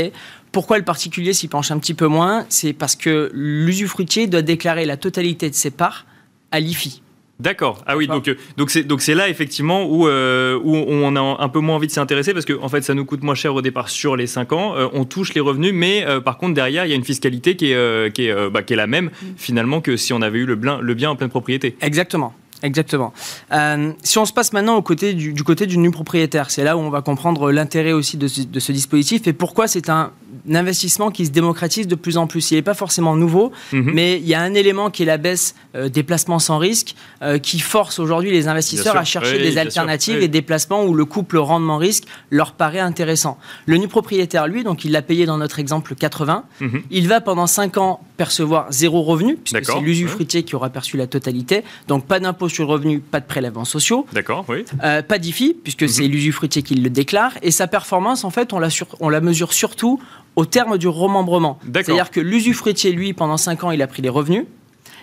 Pourquoi 0.53 0.79
le 0.79 0.85
particulier 0.85 1.33
s'y 1.33 1.49
penche 1.49 1.71
un 1.71 1.79
petit 1.79 1.95
peu 1.95 2.07
moins? 2.07 2.47
C'est 2.49 2.73
parce 2.73 2.97
que 2.97 3.31
l'usufruitier 3.35 4.27
doit 4.27 4.43
déclarer 4.43 4.85
la 4.85 4.97
totalité 4.97 5.51
de 5.51 5.55
ses 5.55 5.71
parts 5.71 6.07
à 6.53 6.61
l'IFI. 6.61 7.03
D'accord. 7.41 7.83
Ah 7.87 7.97
oui, 7.97 8.07
donc 8.07 8.29
euh, 8.29 8.37
donc 8.57 8.71
c'est 8.71 8.85
donc 8.85 9.03
c'est 9.03 9.17
là 9.17 9.29
effectivement 9.29 9.85
où 9.85 10.07
euh, 10.07 10.57
où 10.63 10.77
on 10.77 11.17
a 11.17 11.43
un 11.43 11.49
peu 11.49 11.59
moins 11.59 11.75
envie 11.77 11.89
de 11.89 11.93
s'y 11.93 11.99
intéresser 11.99 12.33
parce 12.33 12.45
que 12.45 12.53
en 12.53 12.69
fait 12.69 12.83
ça 12.83 12.95
nous 12.95 13.05
coûte 13.05 13.25
moins 13.25 13.35
cher 13.35 13.53
au 13.57 13.61
départ 13.61 13.89
sur 13.89 14.15
les 14.15 14.29
5 14.29 14.53
ans. 14.53 14.77
Euh, 14.77 14.87
on 14.93 15.05
touche 15.05 15.35
les 15.35 15.41
revenus, 15.41 15.73
mais 15.75 16.07
par 16.25 16.39
contre 16.39 16.55
derrière 16.55 16.87
il 16.87 16.91
y 16.91 16.93
a 16.93 16.97
une 16.97 17.05
fiscalité 17.05 17.57
qui 17.57 17.73
est 17.73 18.15
qui 18.15 18.29
est, 18.29 18.51
bah, 18.51 18.63
qui 18.63 18.75
est 18.75 18.77
la 18.77 18.87
même 18.87 19.07
mm. 19.07 19.27
finalement 19.37 19.81
que 19.81 19.97
si 19.97 20.13
on 20.13 20.23
avait 20.23 20.39
eu 20.39 20.47
le 20.47 20.55
bien 20.55 20.79
le 20.81 20.95
bien 20.95 21.11
en 21.11 21.17
pleine 21.17 21.31
propriété. 21.31 21.77
Exactement. 21.81 22.35
Exactement. 22.65 23.13
Euh, 23.53 23.93
si 24.03 24.17
on 24.17 24.25
se 24.25 24.33
passe 24.33 24.55
maintenant 24.55 24.77
au 24.77 24.83
côté 24.83 25.13
du, 25.13 25.45
côté 25.45 25.67
du 25.67 25.77
nu 25.77 25.91
propriétaire, 25.91 26.51
c'est 26.51 26.65
là 26.65 26.79
où 26.79 26.81
on 26.81 26.89
va 26.89 27.03
comprendre 27.03 27.53
l'intérêt 27.53 27.93
aussi 27.93 28.17
de 28.17 28.27
ce, 28.27 28.73
dispositif 28.73 29.27
et 29.27 29.35
pourquoi 29.35 29.69
c'est 29.69 29.91
un 29.91 30.13
investissement 30.53 31.11
qui 31.11 31.27
se 31.27 31.31
démocratise 31.31 31.87
de 31.87 31.95
plus 31.95 32.17
en 32.17 32.27
plus. 32.27 32.51
Il 32.51 32.55
n'est 32.55 32.63
pas 32.63 32.75
forcément 32.75 33.17
nouveau, 33.17 33.53
mhm. 33.73 33.91
mais 33.93 34.19
il 34.19 34.27
y 34.27 34.33
a 34.33 34.41
un 34.41 34.55
élément 34.55 34.91
qui 34.91 35.03
est 35.03 35.07
la 35.07 35.19
baisse 35.19 35.55
euh, 35.77 35.91
des 35.91 36.03
placements 36.03 36.39
sans 36.39 36.57
risque 36.57 36.95
euh, 37.23 37.39
qui 37.39 37.61
force 37.61 37.99
aujourd'hui 37.99 38.31
les 38.31 38.49
investisseurs 38.49 38.97
à 38.97 39.05
chercher 39.05 39.39
des 39.39 39.59
alternatives 39.59 40.23
et 40.23 40.29
des 40.29 40.43
placements 40.43 40.85
où 40.85 40.95
le 40.95 41.05
couple 41.05 41.37
rendement-risque 41.37 42.05
leur 42.31 42.53
paraît 42.53 42.81
intéressant. 42.81 43.39
Le 43.67 43.77
nu 43.77 43.89
propriétaire, 43.89 44.47
lui, 44.47 44.65
donc 44.65 44.87
il 44.87 44.93
l'a 44.93 45.03
payé 45.03 45.27
dans 45.27 45.37
notre 45.37 45.59
exemple 45.59 45.95
80, 45.95 46.45
mhm. 46.61 46.83
il 46.91 47.09
va 47.09 47.21
pendant 47.21 47.47
5 47.47 47.77
ans 47.77 48.01
percevoir 48.17 48.67
zéro 48.71 49.03
revenu, 49.03 49.37
puisque 49.37 49.67
c'est 49.67 49.81
l'usufruitier 49.81 50.45
qui 50.45 50.57
aura 50.57 50.71
perçu 50.71 50.97
la 50.97 51.07
totalité. 51.07 51.63
Donc 51.89 52.07
pas 52.07 52.21
d'impôt 52.21 52.49
sur 52.55 52.67
le 52.67 52.73
revenu, 52.73 53.01
pas 53.01 53.21
de 53.21 53.27
prélèvements 53.27 53.65
sociaux. 53.65 54.07
D'accord, 54.13 54.45
oui. 54.49 54.65
Euh, 54.83 55.03
pas 55.03 55.19
d'IFI, 55.19 55.55
puisque 55.63 55.83
mhm. 55.83 55.89
c'est 55.89 56.09
l'usufruitier 56.09 56.63
qui 56.63 56.75
le 56.75 56.91
déclare. 56.91 57.33
Et 57.43 57.51
sa 57.51 57.67
performance, 57.67 58.25
en 58.25 58.31
fait, 58.31 58.53
on 58.53 58.59
la, 58.59 58.69
on 59.01 59.09
la 59.09 59.21
mesure 59.21 59.53
surtout 59.53 60.01
au 60.37 60.47
terme 60.47 60.79
du 60.79 60.89
remembrement. 60.89 61.59
C'est-à-dire 61.73 62.11
que 62.11 62.21
l'usufruitier, 62.21 62.93
lui, 62.93 63.13
pendant 63.13 63.37
5 63.37 63.65
ans, 63.65 63.71
il 63.71 63.83
a 63.83 63.87
pris 63.87 64.03
les 64.03 64.09
revenus. 64.09 64.47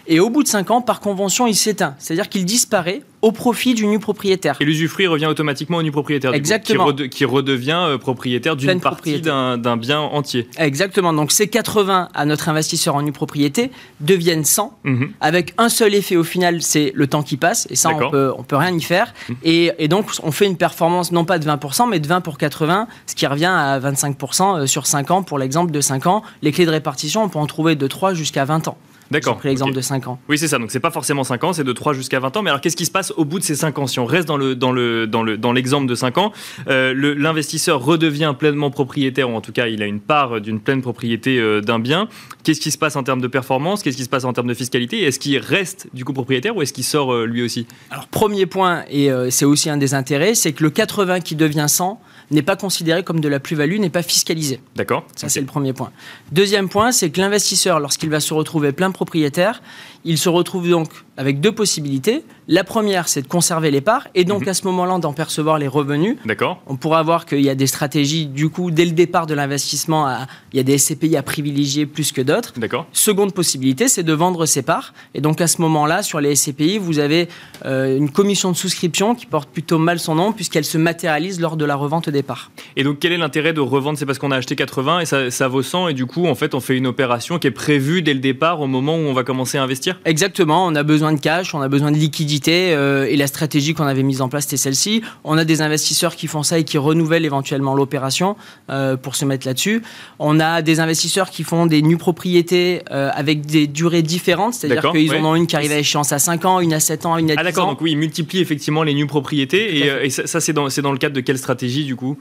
Et 0.08 0.20
au 0.20 0.29
bout 0.29 0.43
de 0.43 0.48
5 0.48 0.72
ans, 0.72 0.81
par 0.81 1.00
convention, 1.00 1.48
il 1.48 1.55
s'éteint. 1.55 1.96
C'est-à-dire 2.00 2.29
qu'il 2.29 2.46
disparaît 2.46 3.01
au 3.22 3.31
profit 3.31 3.74
du 3.74 3.86
nu 3.88 4.00
propriétaire. 4.00 4.58
Et 4.60 4.65
l'usufruit 4.65 5.08
revient 5.08 5.27
automatiquement 5.27 5.77
au 5.77 5.84
nu 5.84 5.91
propriétaire. 5.91 6.34
Exactement. 6.34 6.91
qui, 6.93 7.25
redevient 7.25 7.77
euh, 7.77 7.98
propriétaire 7.98 8.55
d'une 8.55 8.79
partie 8.79 9.22
d'un 9.22 9.77
bien 9.77 10.00
entier. 10.00 10.48
Exactement. 10.58 11.13
Donc 11.13 11.31
ces 11.31 11.48
80 11.48 12.10
à 12.13 12.25
notre 12.25 12.50
investisseur 12.50 12.96
en 12.96 13.01
nu 13.01 13.12
propriété 13.12 13.72
deviennent 14.00 14.43
100 14.43 14.77
mhm. 14.84 15.12
avec 15.22 15.53
un 15.58 15.70
seul 15.70 15.93
effet 15.93 16.15
au 16.15 16.24
final, 16.24 16.62
c'est 16.62 16.91
le 16.96 17.08
temps 17.08 17.24
qui 17.24 17.38
passe. 17.38 17.67
Et 17.70 17.75
ça, 17.75 17.89
on 17.89 18.10
peut, 18.10 18.31
on 18.38 18.43
peut 18.43 18.55
rien 18.55 18.75
y 18.75 18.81
faire. 18.81 19.13
Mhm. 19.29 19.36
Et, 19.43 19.72
et, 19.77 19.88
donc 19.88 20.08
on 20.24 20.31
fait 20.31 20.46
une 20.46 20.58
performance 20.58 21.12
non 21.12 21.25
pas 21.25 21.38
de 21.38 21.46
20%, 21.46 21.89
mais 21.89 22.00
de 22.00 22.08
20 22.08 22.22
pour 22.22 22.38
80, 22.38 22.88
ce 23.05 23.15
qui 23.15 23.27
revient 23.27 23.46
à 23.46 23.79
25% 23.79 24.62
euh, 24.62 24.65
sur 24.65 24.88
5 24.88 25.12
ans. 25.12 25.24
Pour 25.24 25.38
l'exemple 25.38 25.72
de 25.72 25.81
5 25.81 26.08
ans, 26.08 26.24
les 26.41 26.51
clés 26.51 26.65
de 26.65 26.72
répartition, 26.72 27.24
on 27.24 27.29
peut 27.29 27.39
en 27.39 27.48
trouver 27.48 27.75
de 27.75 27.88
3 27.88 28.13
jusqu'à 28.13 28.46
20 28.46 28.67
ans. 28.67 28.77
D'accord. 29.12 29.34
J'ai 29.36 29.39
pris 29.39 29.50
l'exemple 29.50 29.74
de 29.74 29.82
5 29.82 30.08
ans. 30.08 30.20
Oui, 30.30 30.38
c'est 30.38 30.48
ça. 30.48 30.58
Donc, 30.58 30.72
c'est 30.72 30.80
pas 30.80 30.89
forcément 30.89 31.24
5 31.25 31.44
ans, 31.44 31.53
c'est 31.53 31.65
de 31.65 31.74
3 31.74 31.94
jusqu'à 31.94 32.20
20 32.20 32.38
ans. 32.38 32.41
Mais 32.41 32.50
alors, 32.50 32.62
qu'est-ce 32.62 32.77
qui 32.77 32.86
se 32.86 32.91
passe 32.91 33.12
au 33.18 33.25
bout 33.25 33.39
de 33.39 33.44
ces 33.44 33.56
5 33.56 33.77
ans? 33.80 33.88
Si 33.88 34.00
on 34.00 34.06
reste 34.06 34.27
dans, 34.27 34.38
le, 34.38 34.56
dans, 34.56 34.72
le, 34.72 35.06
dans, 35.06 35.22
le, 35.22 35.38
dans 35.38 35.51
l'exemple 35.51 35.88
de 35.88 35.96
5 35.96 36.18
ans, 36.18 36.32
euh, 36.70 36.94
l'investisseur 37.18 37.84
redevient 37.84 38.34
pleinement 38.38 38.72
propriétaire, 38.72 39.30
ou 39.30 39.36
en 39.36 39.41
tout 39.41 39.51
cas, 39.51 39.68
il 39.68 39.84
a 39.84 39.86
une 39.86 40.00
part 40.00 40.39
d'une 40.39 40.62
pleine 40.62 40.82
propriété 40.82 41.39
euh, 41.39 41.60
d'un 41.60 41.80
bien. 41.80 42.08
Qu'est-ce 42.44 42.62
qui 42.62 42.72
se 42.72 42.77
passe 42.77 42.96
en 42.96 43.03
termes 43.03 43.22
de 43.22 43.27
performance? 43.27 43.84
Qu'est-ce 43.84 43.98
qui 43.98 44.03
se 44.06 44.10
passe 44.10 44.24
en 44.24 44.32
termes 44.32 44.48
de 44.48 44.53
fiscalité? 44.53 45.03
Est-ce 45.03 45.20
qu'il 45.20 45.38
reste 45.38 45.88
du 45.94 46.06
coup 46.06 46.13
propriétaire 46.13 46.56
ou 46.56 46.62
est-ce 46.62 46.74
qu'il 46.74 46.86
sort 46.86 47.13
euh, 47.13 47.25
lui 47.25 47.44
aussi? 47.44 47.68
Alors, 47.89 48.08
premier 48.08 48.46
point, 48.46 48.84
et 48.89 49.10
c'est 49.30 49.46
aussi 49.46 49.70
un 49.70 49.77
des 49.77 49.94
intérêts, 49.94 50.36
c'est 50.36 50.53
que 50.53 50.63
le 50.63 50.70
80 50.70 51.20
qui 51.20 51.36
devient 51.36 51.65
100 51.68 52.00
n'est 52.31 52.41
pas 52.41 52.55
considéré 52.55 53.03
comme 53.03 53.19
de 53.19 53.27
la 53.27 53.39
plus-value, 53.39 53.77
n'est 53.79 53.89
pas 53.89 54.03
fiscalisé. 54.03 54.59
D'accord. 54.75 55.05
Ça, 55.15 55.29
c'est 55.29 55.41
le 55.41 55.45
premier 55.45 55.73
point. 55.73 55.91
Deuxième 56.31 56.69
point, 56.69 56.91
c'est 56.91 57.09
que 57.09 57.19
l'investisseur, 57.19 57.79
lorsqu'il 57.79 58.09
va 58.09 58.19
se 58.19 58.33
retrouver 58.33 58.71
plein 58.71 58.91
propriétaire, 58.91 59.61
il 60.05 60.17
se 60.17 60.29
retrouve 60.29 60.70
donc 60.70 60.89
avec 61.17 61.39
deux 61.39 61.51
possibilités. 61.51 62.24
La 62.48 62.63
première, 62.63 63.08
c'est 63.08 63.22
de 63.22 63.27
conserver 63.27 63.70
les 63.70 63.81
parts 63.81 64.08
et 64.15 64.25
donc 64.25 64.43
mhm. 64.43 64.50
à 64.50 64.53
ce 64.53 64.65
moment-là 64.65 64.98
d'en 64.98 65.13
percevoir 65.13 65.60
les 65.60 65.67
revenus. 65.67 66.17
D'accord. 66.25 66.62
On 66.65 66.75
pourra 66.75 67.03
voir 67.03 67.25
qu'il 67.25 67.41
y 67.41 67.50
a 67.50 67.55
des 67.55 67.67
stratégies, 67.67 68.25
du 68.25 68.50
coup, 68.50 68.72
dès 68.72 68.86
le 68.86 68.91
départ 68.91 69.27
de 69.27 69.34
l'investissement, 69.34 70.10
il 70.51 70.58
y 70.58 70.60
a 70.60 70.63
des 70.63 70.77
SCPI 70.77 71.15
à 71.15 71.24
privilégier 71.24 71.86
plus 71.86 72.12
que 72.12 72.22
d'autres. 72.22 72.53
D'accord. 72.58 72.88
Seconde 72.91 73.34
possibilité, 73.34 73.88
c'est 73.88 74.03
de 74.03 74.13
vendre 74.13 74.46
ses 74.46 74.63
parts. 74.63 74.93
Et 75.13 75.22
donc 75.22 75.39
à 75.41 75.48
ce 75.48 75.62
moment-là, 75.62 76.01
sur 76.01 76.20
les 76.20 76.36
SCPI, 76.36 76.77
vous 76.77 77.00
avez 77.00 77.27
euh, 77.65 77.98
une 77.98 78.10
commission 78.10 78.51
de 78.51 78.58
souscription 78.58 79.15
qui 79.15 79.27
porte 79.27 79.50
plutôt 79.50 79.77
mal 79.77 80.00
son 80.00 80.15
nom 80.15 80.31
puisqu'elle 80.34 80.65
se 80.65 80.77
matérialise 80.77 81.39
lors 81.39 81.58
de 81.58 81.65
la 81.65 81.75
revente 81.75 82.10
des 82.10 82.24
parts. 82.24 82.51
Et 82.75 82.84
donc 82.84 83.00
quel 83.00 83.12
est 83.12 83.17
l'intérêt 83.17 83.53
de 83.53 83.62
revendre? 83.62 83.98
C'est 83.98 84.05
parce 84.05 84.17
qu'on 84.17 84.31
a 84.31 84.38
acheté 84.38 84.55
80 84.55 85.01
et 85.01 85.05
ça, 85.05 85.29
ça 85.29 85.48
vaut 85.48 85.62
100 85.62 85.89
et 85.89 85.93
du 85.93 86.05
coup, 86.05 86.25
en 86.25 86.36
fait, 86.36 86.55
on 86.55 86.60
fait 86.60 86.75
une 86.75 86.88
opération 86.88 87.38
qui 87.38 87.48
est 87.48 87.51
prévue 87.51 88.01
dès 88.01 88.13
le 88.13 88.20
départ 88.20 88.62
au 88.62 88.67
moment 88.67 88.96
où 88.96 89.01
on 89.01 89.13
va 89.13 89.24
commencer 89.24 89.58
à 89.58 89.63
investir? 89.63 89.90
Exactement, 90.05 90.65
on 90.65 90.75
a 90.75 90.83
besoin 90.83 91.13
de 91.13 91.19
cash, 91.19 91.53
on 91.53 91.62
a 91.62 91.67
besoin 91.67 91.91
de 91.91 91.98
liquidité 91.98 92.74
euh, 92.74 93.05
et 93.10 93.15
la 93.15 93.27
stratégie 93.27 93.74
qu'on 93.74 93.86
avait 93.86 94.03
mise 94.03 94.21
en 94.21 94.29
place 94.29 94.43
c'était 94.45 94.57
celle-ci. 94.57 95.01
On 95.24 95.38
a 95.38 95.45
des 95.45 95.62
investisseurs 95.62 96.15
qui 96.15 96.27
font 96.27 96.43
ça 96.43 96.60
et 96.60 96.63
qui 96.63 96.77
renouvellent 96.77 97.25
éventuellement 97.25 97.75
l'opération 97.75 98.36
euh, 98.69 98.98
pour 98.98 99.15
se 99.15 99.25
mettre 99.25 99.48
là-dessus. 99.48 99.81
On 100.19 100.39
a 100.39 100.62
des 100.62 100.79
investisseurs 100.79 101.29
qui 101.29 101.43
font 101.43 101.65
des 101.65 101.81
nues 101.81 101.98
propriétés 101.98 102.81
euh, 102.91 103.10
avec 103.13 103.45
des 103.45 103.67
durées 103.67 104.01
différentes, 104.01 104.53
c'est-à-dire 104.53 104.91
qu'ils 104.91 105.13
en 105.13 105.25
ont 105.25 105.36
une 105.36 105.48
qui 105.48 105.55
arrive 105.55 105.71
à 105.71 105.77
échéance 105.77 106.12
à 106.12 106.19
5 106.19 106.45
ans, 106.45 106.60
une 106.60 106.74
à 106.74 106.79
7 106.79 107.05
ans, 107.05 107.17
une 107.17 107.31
à 107.31 107.36
10 107.36 107.38
ans. 107.38 107.41
Ah 107.41 107.43
d'accord, 107.43 107.67
donc 107.67 107.81
oui, 107.81 107.91
ils 107.91 107.98
multiplient 107.98 108.41
effectivement 108.41 108.83
les 108.83 108.93
nues 108.93 109.07
propriétés 109.07 109.77
et, 109.77 110.05
et, 110.05 110.10
ça, 110.10 110.27
ça 110.27 110.39
c'est 110.39 110.53
dans, 110.53 110.67
dans 110.67 110.91
le 110.91 110.98
cadre 110.98 111.15
de 111.15 111.21
quelle 111.21 111.38
stratégie 111.38 111.86
du 111.86 111.95
coup? 111.95 112.17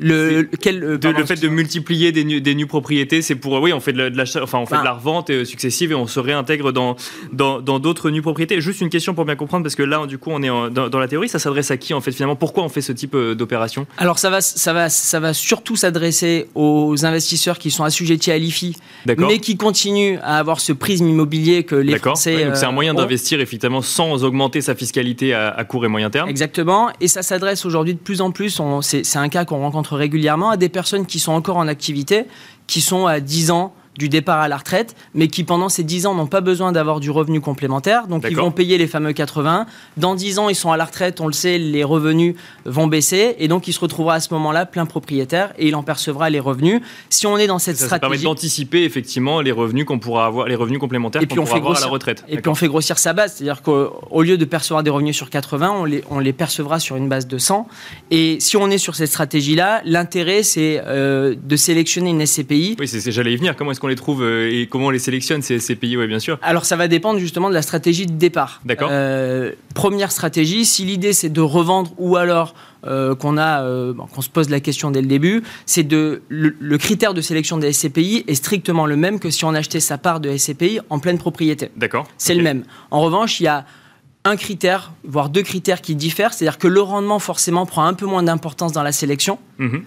Le, 0.00 0.48
quel, 0.60 0.82
euh, 0.84 0.98
le 1.02 1.24
fait 1.24 1.40
de 1.40 1.48
multiplier 1.48 2.12
des, 2.12 2.24
nu, 2.24 2.40
des 2.40 2.54
nues 2.54 2.66
propriétés, 2.66 3.22
c'est 3.22 3.34
pour 3.34 3.60
oui, 3.60 3.72
on 3.72 3.80
fait 3.80 3.92
de 3.92 4.16
la, 4.16 4.24
enfin 4.42 4.58
on 4.58 4.66
fait 4.66 4.78
de 4.78 4.84
la 4.84 4.92
revente 4.92 5.30
euh, 5.30 5.44
successive 5.44 5.92
et 5.92 5.94
on 5.94 6.06
se 6.06 6.20
réintègre 6.20 6.72
dans 6.72 6.96
dans 7.32 7.78
d'autres 7.78 8.10
nues 8.10 8.22
propriétés. 8.22 8.60
Juste 8.60 8.80
une 8.80 8.90
question 8.90 9.14
pour 9.14 9.24
bien 9.24 9.36
comprendre 9.36 9.62
parce 9.62 9.74
que 9.74 9.82
là 9.82 10.06
du 10.06 10.18
coup 10.18 10.30
on 10.32 10.42
est 10.42 10.70
dans, 10.70 10.98
la 10.98 11.08
théorie, 11.08 11.28
ça 11.28 11.38
s'adresse 11.38 11.70
à 11.70 11.76
qui 11.76 11.94
en 11.94 12.00
fait 12.00 12.12
finalement? 12.12 12.36
Pourquoi 12.36 12.64
on 12.64 12.68
fait 12.68 12.80
ce 12.80 12.92
type 12.92 13.14
euh, 13.14 13.34
d'opération? 13.34 13.86
Alors 13.96 14.18
ça 14.18 14.30
va 14.30 14.40
ça 14.40 14.72
va 14.72 14.88
ça 14.88 15.20
va 15.20 15.34
surtout 15.34 15.76
s'adresser 15.76 16.48
aux 16.54 17.04
investisseurs 17.04 17.58
qui 17.58 17.70
sont 17.70 17.84
assujettis 17.84 18.30
à 18.30 18.38
l'IFI, 18.38 18.76
mais 19.06 19.38
qui 19.38 19.56
continuent 19.56 20.18
à 20.22 20.38
avoir 20.38 20.60
ce 20.60 20.72
prisme 20.72 21.08
immobilier 21.08 21.64
que 21.64 21.74
les 21.74 21.98
Français. 21.98 22.44
donc 22.44 22.56
c'est 22.56 22.66
un 22.66 22.72
moyen 22.72 22.94
d'investir 22.94 23.40
effectivement 23.40 23.82
sans 23.82 24.24
augmenter 24.24 24.60
sa 24.60 24.74
fiscalité 24.74 25.34
à, 25.34 25.48
à, 25.48 25.64
court 25.64 25.84
et 25.84 25.88
moyen 25.88 26.10
terme. 26.10 26.28
Exactement, 26.28 26.90
et 27.00 27.08
ça 27.08 27.22
s'adresse 27.22 27.64
aujourd'hui 27.64 27.94
de 27.94 27.98
plus 27.98 28.20
en 28.20 28.30
plus. 28.30 28.60
C'est 28.82 29.16
un 29.16 29.28
cas 29.28 29.44
qu'on 29.44 29.58
rencontre 29.58 29.87
régulièrement 29.96 30.50
à 30.50 30.56
des 30.56 30.68
personnes 30.68 31.06
qui 31.06 31.18
sont 31.18 31.32
encore 31.32 31.56
en 31.56 31.68
activité, 31.68 32.26
qui 32.66 32.80
sont 32.80 33.06
à 33.06 33.20
10 33.20 33.50
ans, 33.50 33.74
du 33.98 34.08
départ 34.08 34.38
à 34.38 34.48
la 34.48 34.56
retraite, 34.56 34.94
mais 35.14 35.28
qui 35.28 35.44
pendant 35.44 35.68
ces 35.68 35.82
10 35.82 36.06
ans 36.06 36.14
n'ont 36.14 36.28
pas 36.28 36.40
besoin 36.40 36.72
d'avoir 36.72 37.00
du 37.00 37.10
revenu 37.10 37.40
complémentaire. 37.40 38.06
Donc 38.06 38.24
ils 38.30 38.36
vont 38.36 38.52
payer 38.52 38.78
les 38.78 38.86
fameux 38.86 39.12
80. 39.12 39.66
Dans 39.96 40.14
10 40.14 40.38
ans, 40.38 40.48
ils 40.48 40.54
sont 40.54 40.70
à 40.70 40.76
la 40.76 40.84
retraite, 40.84 41.20
on 41.20 41.26
le 41.26 41.32
sait, 41.32 41.58
les 41.58 41.84
revenus 41.84 42.36
vont 42.64 42.86
baisser. 42.86 43.34
Et 43.38 43.48
donc 43.48 43.66
il 43.66 43.72
se 43.72 43.80
retrouvera 43.80 44.14
à 44.14 44.20
ce 44.20 44.32
moment-là 44.34 44.66
plein 44.66 44.86
propriétaire 44.86 45.52
et 45.58 45.68
il 45.68 45.74
en 45.74 45.82
percevra 45.82 46.30
les 46.30 46.40
revenus. 46.40 46.80
Si 47.10 47.26
on 47.26 47.36
est 47.36 47.48
dans 47.48 47.58
cette 47.58 47.76
stratégie. 47.76 47.90
Ça 47.90 47.98
permet 47.98 48.18
d'anticiper 48.18 48.84
effectivement 48.84 49.40
les 49.40 49.52
revenus 49.52 49.84
qu'on 49.84 49.98
pourra 49.98 50.26
avoir, 50.26 50.46
les 50.46 50.54
revenus 50.54 50.78
complémentaires 50.78 51.20
qu'on 51.26 51.34
pourra 51.34 51.56
avoir 51.56 51.76
à 51.76 51.80
la 51.80 51.86
retraite. 51.86 52.24
Et 52.28 52.38
puis 52.38 52.48
on 52.48 52.54
fait 52.54 52.68
grossir 52.68 52.98
sa 52.98 53.12
base. 53.12 53.34
C'est-à-dire 53.34 53.62
qu'au 53.62 54.22
lieu 54.22 54.38
de 54.38 54.44
percevoir 54.44 54.84
des 54.84 54.90
revenus 54.90 55.16
sur 55.16 55.28
80, 55.28 55.74
on 55.76 55.84
les, 55.84 56.04
on 56.10 56.20
les 56.20 56.32
percevra 56.32 56.78
sur 56.78 56.94
une 56.94 57.08
base 57.08 57.26
de 57.26 57.38
100. 57.38 57.66
Et 58.12 58.38
si 58.38 58.56
on 58.56 58.70
est 58.70 58.78
sur 58.78 58.94
cette 58.94 59.08
stratégie-là, 59.08 59.82
l'intérêt 59.84 60.44
c'est 60.44 60.80
euh, 60.86 61.34
de 61.42 61.56
sélectionner 61.56 62.10
une 62.10 62.24
SCPI. 62.24 62.76
Oui, 62.78 62.86
j'allais 63.06 63.32
y 63.32 63.36
venir. 63.36 63.56
Comment 63.56 63.72
est-ce 63.72 63.80
qu'on 63.80 63.87
les 63.88 63.96
trouve 63.96 64.22
euh, 64.22 64.50
et 64.50 64.66
comment 64.66 64.86
on 64.86 64.90
les 64.90 64.98
sélectionne 64.98 65.42
ces, 65.42 65.58
ces 65.58 65.74
pays 65.74 65.96
Oui, 65.96 66.06
bien 66.06 66.20
sûr. 66.20 66.38
Alors 66.42 66.64
ça 66.64 66.76
va 66.76 66.88
dépendre 66.88 67.18
justement 67.18 67.48
de 67.48 67.54
la 67.54 67.62
stratégie 67.62 68.06
de 68.06 68.12
départ. 68.12 68.60
D'accord. 68.64 68.88
Euh, 68.92 69.52
première 69.74 70.12
stratégie, 70.12 70.64
si 70.64 70.84
l'idée 70.84 71.12
c'est 71.12 71.28
de 71.28 71.40
revendre 71.40 71.92
ou 71.98 72.16
alors 72.16 72.54
euh, 72.86 73.14
qu'on 73.14 73.36
a, 73.36 73.64
qu'on 74.14 74.22
se 74.22 74.30
pose 74.30 74.50
la 74.50 74.60
question 74.60 74.90
dès 74.90 75.02
le 75.02 75.08
début, 75.08 75.42
c'est 75.66 75.82
de 75.82 76.22
le, 76.28 76.78
critère 76.78 77.14
de 77.14 77.20
sélection 77.20 77.58
des 77.58 77.72
SCPI 77.72 78.24
est 78.28 78.34
strictement 78.34 78.86
le 78.86 78.96
même 78.96 79.18
que 79.18 79.30
si 79.30 79.44
on 79.44 79.54
achetait 79.54 79.80
sa 79.80 79.98
part 79.98 80.20
de 80.20 80.36
SCPI 80.36 80.80
en 80.88 81.00
pleine 81.00 81.18
propriété. 81.18 81.70
D'accord. 81.76 82.06
C'est 82.18 82.34
le 82.34 82.42
même. 82.42 82.62
En 82.90 83.00
revanche, 83.00 83.40
il 83.40 83.44
y 83.44 83.48
a 83.48 83.66
un 84.24 84.36
critère, 84.36 84.92
voire 85.04 85.28
deux 85.30 85.42
critères 85.42 85.80
qui 85.80 85.94
diffèrent, 85.94 86.32
c'est-à-dire 86.32 86.58
que 86.58 86.68
le 86.68 86.80
rendement 86.80 87.18
forcément 87.18 87.66
prend 87.66 87.84
un 87.84 87.94
peu 87.94 88.06
moins 88.06 88.22
d'importance 88.22 88.72
dans 88.72 88.82
la 88.82 88.92
sélection. 88.92 89.38
Mhm. 89.58 89.82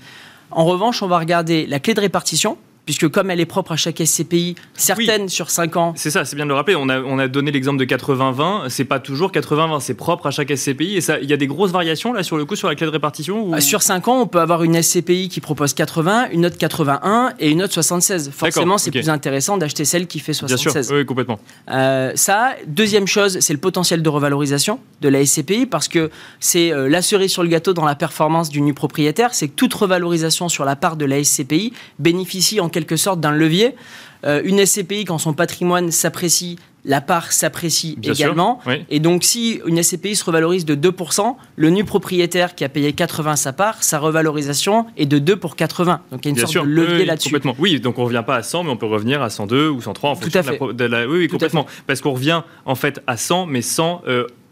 En 0.51 0.65
revanche, 0.65 1.01
on 1.01 1.07
va 1.07 1.17
regarder 1.19 1.65
la 1.65 1.79
clé 1.79 1.93
de 1.93 2.01
répartition, 2.01 2.57
puisque 2.91 3.07
comme 3.07 3.31
elle 3.31 3.39
est 3.39 3.45
propre 3.45 3.71
à 3.71 3.77
chaque 3.77 4.05
SCPI, 4.05 4.55
certaines 4.73 5.29
sur 5.29 5.49
5 5.49 5.77
ans. 5.77 5.93
C'est 5.95 6.09
ça, 6.09 6.25
c'est 6.25 6.35
bien 6.35 6.43
de 6.43 6.49
le 6.49 6.55
rappeler. 6.55 6.75
On 6.75 6.89
a, 6.89 6.99
on 6.99 7.19
a 7.19 7.29
donné 7.29 7.49
l'exemple 7.49 7.79
de 7.79 7.85
80-20. 7.85 8.67
C'est 8.67 8.83
pas 8.83 8.99
toujours 8.99 9.31
80-20, 9.31 9.79
c'est 9.79 9.93
propre 9.93 10.27
à 10.27 10.31
chaque 10.31 10.53
SCPI. 10.53 10.97
Et 10.97 11.01
il 11.21 11.29
y 11.29 11.31
a 11.31 11.37
des 11.37 11.47
grosses 11.47 11.71
variations 11.71 12.11
là 12.11 12.21
sur 12.21 12.35
le 12.35 12.43
coup 12.43 12.57
sur 12.57 12.67
la 12.67 12.75
clé 12.75 12.85
de 12.85 12.91
répartition 12.91 13.53
euh, 13.53 13.61
Sur 13.61 13.81
5 13.81 14.09
ans, 14.09 14.19
on 14.19 14.27
peut 14.27 14.41
avoir 14.41 14.63
une 14.63 14.81
SCPI 14.81 15.29
qui 15.29 15.39
propose 15.39 15.73
80, 15.73 16.31
une 16.33 16.45
autre 16.45 16.57
81 16.57 17.31
et 17.39 17.49
une 17.49 17.63
autre 17.63 17.71
76. 17.71 18.29
Forcément, 18.35 18.77
c'est 18.77 18.91
plus 18.91 19.09
intéressant 19.09 19.57
d'acheter 19.57 19.85
celle 19.85 20.05
qui 20.05 20.19
fait 20.19 20.33
76. 20.33 20.73
Bien 20.73 20.83
sûr, 20.83 20.95
oui, 20.97 21.05
complètement. 21.05 21.39
Euh, 21.69 22.11
ça, 22.15 22.55
deuxième 22.67 23.07
chose, 23.07 23.39
c'est 23.39 23.53
le 23.53 23.59
potentiel 23.59 24.03
de 24.03 24.09
revalorisation 24.09 24.81
de 24.99 25.07
la 25.07 25.25
SCPI 25.25 25.65
parce 25.65 25.87
que 25.87 26.11
c'est 26.41 26.73
euh, 26.73 26.89
la 26.89 27.01
cerise 27.01 27.31
sur 27.31 27.43
le 27.43 27.47
gâteau 27.47 27.71
dans 27.71 27.85
la 27.85 27.95
performance 27.95 28.49
du 28.49 28.59
nu 28.59 28.73
propriétaire. 28.73 29.33
C'est 29.33 29.47
que 29.47 29.55
toute 29.55 29.73
revalorisation 29.73 30.49
sur 30.49 30.65
la 30.65 30.75
part 30.75 30.97
de 30.97 31.05
la 31.05 31.23
SCPI 31.23 31.71
bénéficie 31.97 32.59
en 32.59 32.67
quelque 32.67 32.80
sorte 32.97 33.19
d'un 33.19 33.31
levier. 33.31 33.75
Euh, 34.23 34.41
une 34.43 34.63
SCPI, 34.63 35.05
quand 35.05 35.17
son 35.17 35.33
patrimoine 35.33 35.91
s'apprécie, 35.91 36.57
la 36.85 37.01
part 37.01 37.31
s'apprécie 37.31 37.97
également. 38.03 38.59
Et 38.89 38.99
donc, 38.99 39.23
si 39.23 39.61
une 39.65 39.81
SCPI 39.81 40.15
se 40.15 40.23
revalorise 40.23 40.65
de 40.65 40.75
2%, 40.75 41.35
le 41.55 41.69
nu 41.69 41.83
propriétaire 41.83 42.55
qui 42.55 42.63
a 42.63 42.69
payé 42.69 42.93
80 42.93 43.35
sa 43.35 43.53
part, 43.53 43.83
sa 43.83 43.99
revalorisation 43.99 44.87
est 44.97 45.05
de 45.05 45.19
2 45.19 45.35
pour 45.35 45.55
80. 45.55 46.01
Donc, 46.11 46.25
il 46.25 46.29
y 46.29 46.29
a 46.29 46.31
une 46.31 46.47
sorte 46.47 46.65
de 46.65 46.71
levier 46.71 47.05
là-dessus. 47.05 47.29
Complètement. 47.29 47.55
Oui, 47.59 47.79
donc 47.79 47.97
on 47.97 48.01
ne 48.01 48.07
revient 48.07 48.23
pas 48.25 48.35
à 48.35 48.43
100, 48.43 48.63
mais 48.63 48.71
on 48.71 48.77
peut 48.77 48.87
revenir 48.87 49.21
à 49.21 49.29
102 49.29 49.69
ou 49.69 49.81
103 49.81 50.09
en 50.09 50.15
fonction 50.15 50.73
de 50.73 50.85
la, 50.85 51.07
Oui, 51.07 51.27
complètement. 51.27 51.67
Parce 51.87 52.01
qu'on 52.01 52.13
revient 52.13 52.41
en 52.65 52.75
fait 52.75 53.01
à 53.07 53.17
100, 53.17 53.45
mais 53.45 53.61
sans 53.61 54.01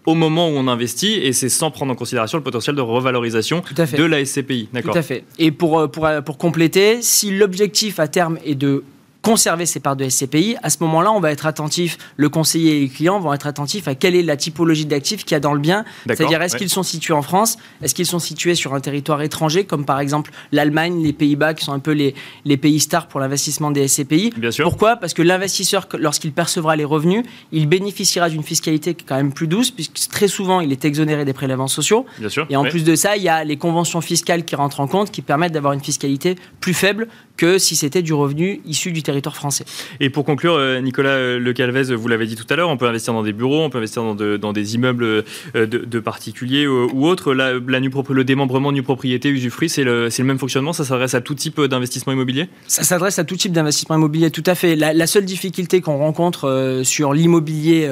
au 0.10 0.16
moment 0.16 0.50
où 0.50 0.54
on 0.54 0.68
investit 0.68 1.14
et 1.14 1.34
c'est 1.34 1.50
sans 1.50 1.70
prendre 1.72 1.92
en 1.92 1.96
considération 1.96 2.38
le 2.38 2.44
potentiel 2.44 2.76
de 2.76 2.82
revalorisation 2.82 3.62
de 3.76 4.04
la 4.04 4.26
SCPI. 4.26 4.70
Tout 4.82 4.92
à 4.94 5.02
fait. 5.02 5.24
Et 5.38 5.52
pour, 5.52 5.90
pour, 5.92 6.08
pour 6.26 6.38
compléter, 6.38 7.02
si 7.02 7.32
l'objectif 7.32 8.00
à 8.00 8.08
terme 8.08 8.40
est 8.44 8.56
de 8.56 8.84
conserver 9.30 9.68
ces 9.68 9.80
parts 9.80 9.96
de 9.96 10.10
SCPI, 10.10 10.58
à 10.64 10.72
ce 10.72 10.78
moment-là, 10.82 11.12
on 11.12 11.20
va 11.20 11.32
être 11.32 11.46
attentif, 11.46 12.00
le 12.18 12.30
conseiller 12.30 12.78
et 12.78 12.80
les 12.80 12.90
clients 12.90 13.20
vont 13.20 13.32
être 13.32 13.46
attentifs 13.46 13.88
à 13.88 13.94
quelle 13.94 14.16
est 14.16 14.24
la 14.24 14.36
typologie 14.36 14.88
d'actifs 14.88 15.24
qu'il 15.24 15.34
y 15.34 15.36
a 15.36 15.40
dans 15.40 15.54
le 15.54 15.60
bien. 15.60 15.86
C'est-à-dire, 16.08 16.42
est-ce 16.42 16.58
qu'ils 16.58 16.72
sont 16.72 16.82
situés 16.82 17.14
en 17.14 17.22
France? 17.22 17.60
Est-ce 17.84 17.94
qu'ils 17.94 18.08
sont 18.08 18.18
situés 18.18 18.56
sur 18.56 18.74
un 18.74 18.80
territoire 18.80 19.22
étranger, 19.22 19.66
comme 19.66 19.86
par 19.86 20.00
exemple 20.00 20.32
l'Allemagne, 20.52 21.04
les 21.04 21.14
Pays-Bas, 21.14 21.54
qui 21.54 21.64
sont 21.64 21.74
un 21.74 21.80
peu 21.80 21.92
les, 21.92 22.16
les 22.44 22.58
pays 22.58 22.80
stars 22.80 23.08
pour 23.08 23.20
l'investissement 23.20 23.70
des 23.70 23.88
SCPI 23.88 24.34
Bien 24.36 24.50
sûr. 24.50 24.66
Pourquoi? 24.66 24.96
Parce 24.96 25.14
que 25.14 25.22
l'investisseur, 25.22 25.88
lorsqu'il 26.00 26.32
percevra 26.32 26.76
les 26.76 26.86
revenus, 26.86 27.24
il 27.52 27.68
bénéficiera 27.68 28.32
d'une 28.32 28.42
fiscalité 28.42 28.96
qui 28.96 29.04
est 29.04 29.08
quand 29.08 29.18
même 29.18 29.32
plus 29.32 29.48
douce, 29.48 29.70
puisque 29.70 30.10
très 30.10 30.28
souvent, 30.28 30.60
il 30.60 30.72
est 30.72 30.86
exonéré 30.86 31.24
des 31.24 31.34
prélèvements 31.34 31.68
sociaux. 31.68 32.08
Bien 32.18 32.30
sûr. 32.30 32.48
Et 32.50 32.56
en 32.56 32.64
plus 32.64 32.84
de 32.84 32.96
ça, 32.96 33.16
il 33.16 33.22
y 33.22 33.30
a 33.30 33.44
les 33.44 33.58
conventions 33.58 34.02
fiscales 34.02 34.44
qui 34.44 34.56
rentrent 34.56 34.80
en 34.80 34.88
compte, 34.88 35.12
qui 35.12 35.22
permettent 35.22 35.54
d'avoir 35.54 35.74
une 35.74 35.84
fiscalité 35.84 36.36
plus 36.62 36.74
faible 36.74 37.08
que 37.40 37.58
si 37.58 37.78
c'était 37.78 38.02
du 38.02 38.14
revenu 38.14 38.60
issu 38.66 38.92
du 38.92 39.02
territoire 39.02 39.34
français. 39.34 39.64
Et 40.02 40.10
pour 40.10 40.26
conclure, 40.26 40.56
euh, 40.56 40.82
Nicolas 40.82 41.12
euh, 41.12 41.40
Le 41.40 41.54
Calvez, 41.54 41.96
vous 41.96 42.08
l'avez 42.10 42.26
dit 42.26 42.36
tout 42.36 42.46
à 42.50 42.58
l'heure, 42.58 42.68
on 42.68 42.76
peut 42.76 42.86
investir 42.86 43.14
dans 43.14 43.24
des 43.24 43.32
bureaux, 43.32 43.64
on 43.64 43.70
peut 43.70 43.78
investir 43.78 44.04
dans, 44.04 44.54
des 44.54 44.76
immeubles 44.76 45.24
euh, 45.56 45.66
de, 45.66 46.00
particuliers 46.02 46.68
ou, 46.68 47.08
autres. 47.08 47.34
La, 47.34 47.54
la 47.54 47.80
le 47.80 48.24
démembrement 48.26 48.74
nu 48.74 48.84
propriété 48.84 49.30
usufruit, 49.30 49.70
c'est 49.70 49.86
le, 49.86 50.10
le, 50.10 50.24
même 50.26 50.38
fonctionnement 50.38 50.74
Ça 50.74 50.84
s'adresse 50.84 51.14
à 51.14 51.22
tout 51.22 51.34
type 51.34 51.62
d'investissement 51.62 52.12
immobilier? 52.12 52.50
Ça 52.68 52.84
s'adresse 52.84 53.20
à 53.20 53.24
tout 53.24 53.38
type 53.38 53.54
d'investissement 53.54 53.96
immobilier, 53.96 54.32
tout 54.32 54.44
à 54.46 54.54
fait. 54.54 54.76
La, 54.76 55.08
seule 55.08 55.26
difficulté 55.26 55.80
qu'on 55.80 55.98
rencontre 55.98 56.82
sur 56.84 57.14
l'immobilier 57.14 57.90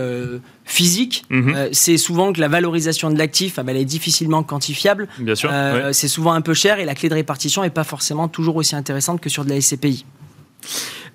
physique, 0.68 1.24
mhm. 1.30 1.70
c'est 1.72 1.98
souvent 1.98 2.34
que 2.34 2.40
la 2.40 2.48
valorisation 2.48 3.10
de 3.10 3.18
l'actif, 3.18 3.58
ah 3.58 3.64
ben, 3.64 3.76
elle 3.76 3.82
est 3.82 3.86
difficilement 3.86 4.44
quantifiable. 4.44 5.08
Bien 5.18 5.36
sûr. 5.36 5.52
C'est 5.92 6.08
souvent 6.08 6.34
un 6.34 6.42
peu 6.42 6.54
cher 6.54 6.80
et 6.80 6.86
la 6.86 6.94
clé 6.94 7.10
de 7.10 7.16
répartition 7.16 7.64
n'est 7.64 7.70
pas 7.70 7.84
forcément 7.84 8.28
toujours 8.28 8.58
aussi 8.58 8.76
intéressante 8.76 9.22
que 9.22 9.30
sur 9.30 9.46
de 9.46 9.50
la 9.50 9.60
SCPI. 9.60 10.06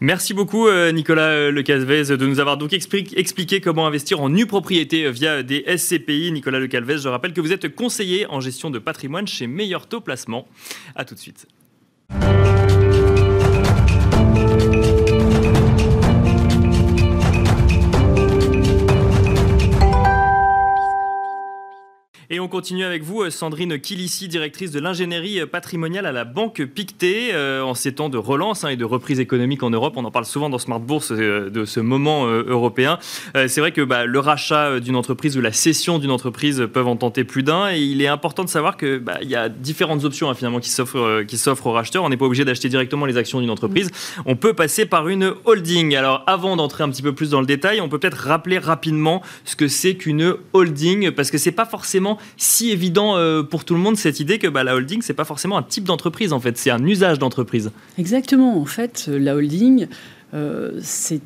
Merci 0.03 0.35
beaucoup 0.35 0.67
euh, 0.67 0.91
Nicolas 0.91 1.29
euh, 1.29 1.53
Lecalvez 1.53 2.17
de 2.17 2.27
nous 2.27 2.41
avoir 2.41 2.57
donc 2.57 2.73
expliqué 2.73 3.61
comment 3.61 3.87
investir 3.87 4.21
en 4.21 4.31
nue 4.31 4.47
propriété 4.47 5.05
euh, 5.05 5.11
via 5.11 5.45
des 5.45 5.65
SCPI. 5.77 6.33
Nicolas 6.33 6.59
Lecalvez, 6.59 6.99
je 6.99 7.09
rappelle 7.09 7.33
que 7.33 7.41
vous 7.41 7.53
êtes 7.53 7.73
conseiller 7.77 8.27
en 8.27 8.41
gestion 8.41 8.71
de 8.71 8.81
patrimoine 8.81 9.29
chez 9.29 9.47
Meilleur 9.47 9.87
Taux 9.87 10.01
Placement. 10.01 10.49
A 10.97 11.05
tout 11.05 11.15
de 11.15 11.21
suite. 11.21 11.47
Et 22.35 22.41
on 22.41 22.49
continue 22.49 22.83
avec 22.83 23.03
vous, 23.03 23.29
Sandrine 23.29 23.79
Kilissi, 23.79 24.27
directrice 24.27 24.71
de 24.71 24.81
l'ingénierie 24.81 25.45
patrimoniale 25.45 26.07
à 26.07 26.13
la 26.13 26.25
Banque 26.25 26.65
Pictet. 26.65 27.35
Euh, 27.35 27.61
en 27.61 27.75
ces 27.75 27.93
temps 27.93 28.09
de 28.09 28.17
relance 28.17 28.65
hein, 28.65 28.71
et 28.71 28.77
de 28.77 28.87
reprise 28.87 29.21
économique 29.21 29.63
en 29.63 29.69
Europe, 29.69 29.93
on 29.99 30.05
en 30.07 30.11
parle 30.11 30.25
souvent 30.25 30.49
dans 30.49 30.57
Smart 30.57 30.81
Bourse 30.81 31.13
euh, 31.13 31.51
de 31.51 31.67
ce 31.67 31.79
moment 31.79 32.27
euh, 32.27 32.43
européen. 32.49 32.99
c'est 33.35 33.59
vrai 33.59 33.71
que 33.71 33.83
bah, 33.83 34.07
le 34.07 34.19
rachat 34.19 34.81
d'une 34.81 34.97
entreprise 34.97 35.37
ou 35.37 35.43
la 35.43 35.53
cession 35.53 35.99
d'une 35.99 36.11
entreprise 36.11 36.67
peuvent 36.73 36.89
en 36.89 36.97
tenter 36.97 37.25
plus 37.25 37.43
d'un. 37.43 37.71
Et 37.71 37.81
il 37.81 38.01
est 38.01 38.07
important 38.07 38.45
de 38.45 38.49
savoir 38.49 38.79
qu'il 38.79 39.01
bah, 39.01 39.19
y 39.21 39.35
a 39.35 39.51
différentes 39.51 40.05
options 40.05 40.31
hein, 40.31 40.35
finalement 40.35 40.61
qui 40.61 40.71
s'offrent, 40.71 41.25
qui 41.25 41.37
s'offrent 41.37 41.67
aux 41.67 41.73
racheteurs. 41.73 42.03
On 42.03 42.09
n'est 42.09 42.17
pas 42.17 42.25
obligé 42.25 42.47
d'acheter 42.47 42.71
directement 42.71 43.05
les 43.05 43.19
actions 43.19 43.41
d'une 43.41 43.51
entreprise. 43.51 43.91
On 44.25 44.37
peut 44.37 44.55
passer 44.55 44.87
par 44.87 45.07
une 45.09 45.35
holding. 45.45 45.97
Alors 45.97 46.25
avant 46.27 46.57
d'entrer 46.57 46.83
un 46.83 46.89
petit 46.89 47.03
peu 47.03 47.15
plus 47.15 47.29
dans 47.29 47.41
le 47.41 47.47
détail, 47.47 47.83
on 47.83 47.91
peut 47.91 47.99
peut-être 47.99 48.27
rappeler 48.27 48.57
rapidement 48.57 49.21
ce 49.45 49.55
que 49.55 49.69
c'est 49.69 49.97
qu'une 49.97 50.35
holding 50.55 51.11
parce 51.11 51.31
que 51.31 51.37
c'est 51.37 51.53
pas 51.53 51.67
forcément 51.67 52.19
si 52.37 52.71
évident 52.71 53.17
euh, 53.17 53.43
pour 53.43 53.65
tout 53.65 53.75
le 53.75 53.81
monde 53.81 53.97
cette 53.97 54.21
idée 54.21 54.39
que 54.39 54.49
bah, 54.49 54.65
la 54.65 54.75
holding, 54.75 55.03
c'est 55.03 55.15
pas 55.15 55.25
forcément 55.25 55.59
un 55.59 55.63
type 55.63 55.85
d'entreprise 55.85 56.33
en 56.33 56.41
fait, 56.41 56.59
c'est 56.59 56.71
un 56.71 56.85
usage 56.85 57.19
d'entreprise. 57.19 57.71
Exactement, 57.99 58.61
en 58.61 58.65
fait, 58.65 59.09
la 59.13 59.35
holding, 59.35 59.87
euh, 60.35 60.81
c'est 60.83 61.21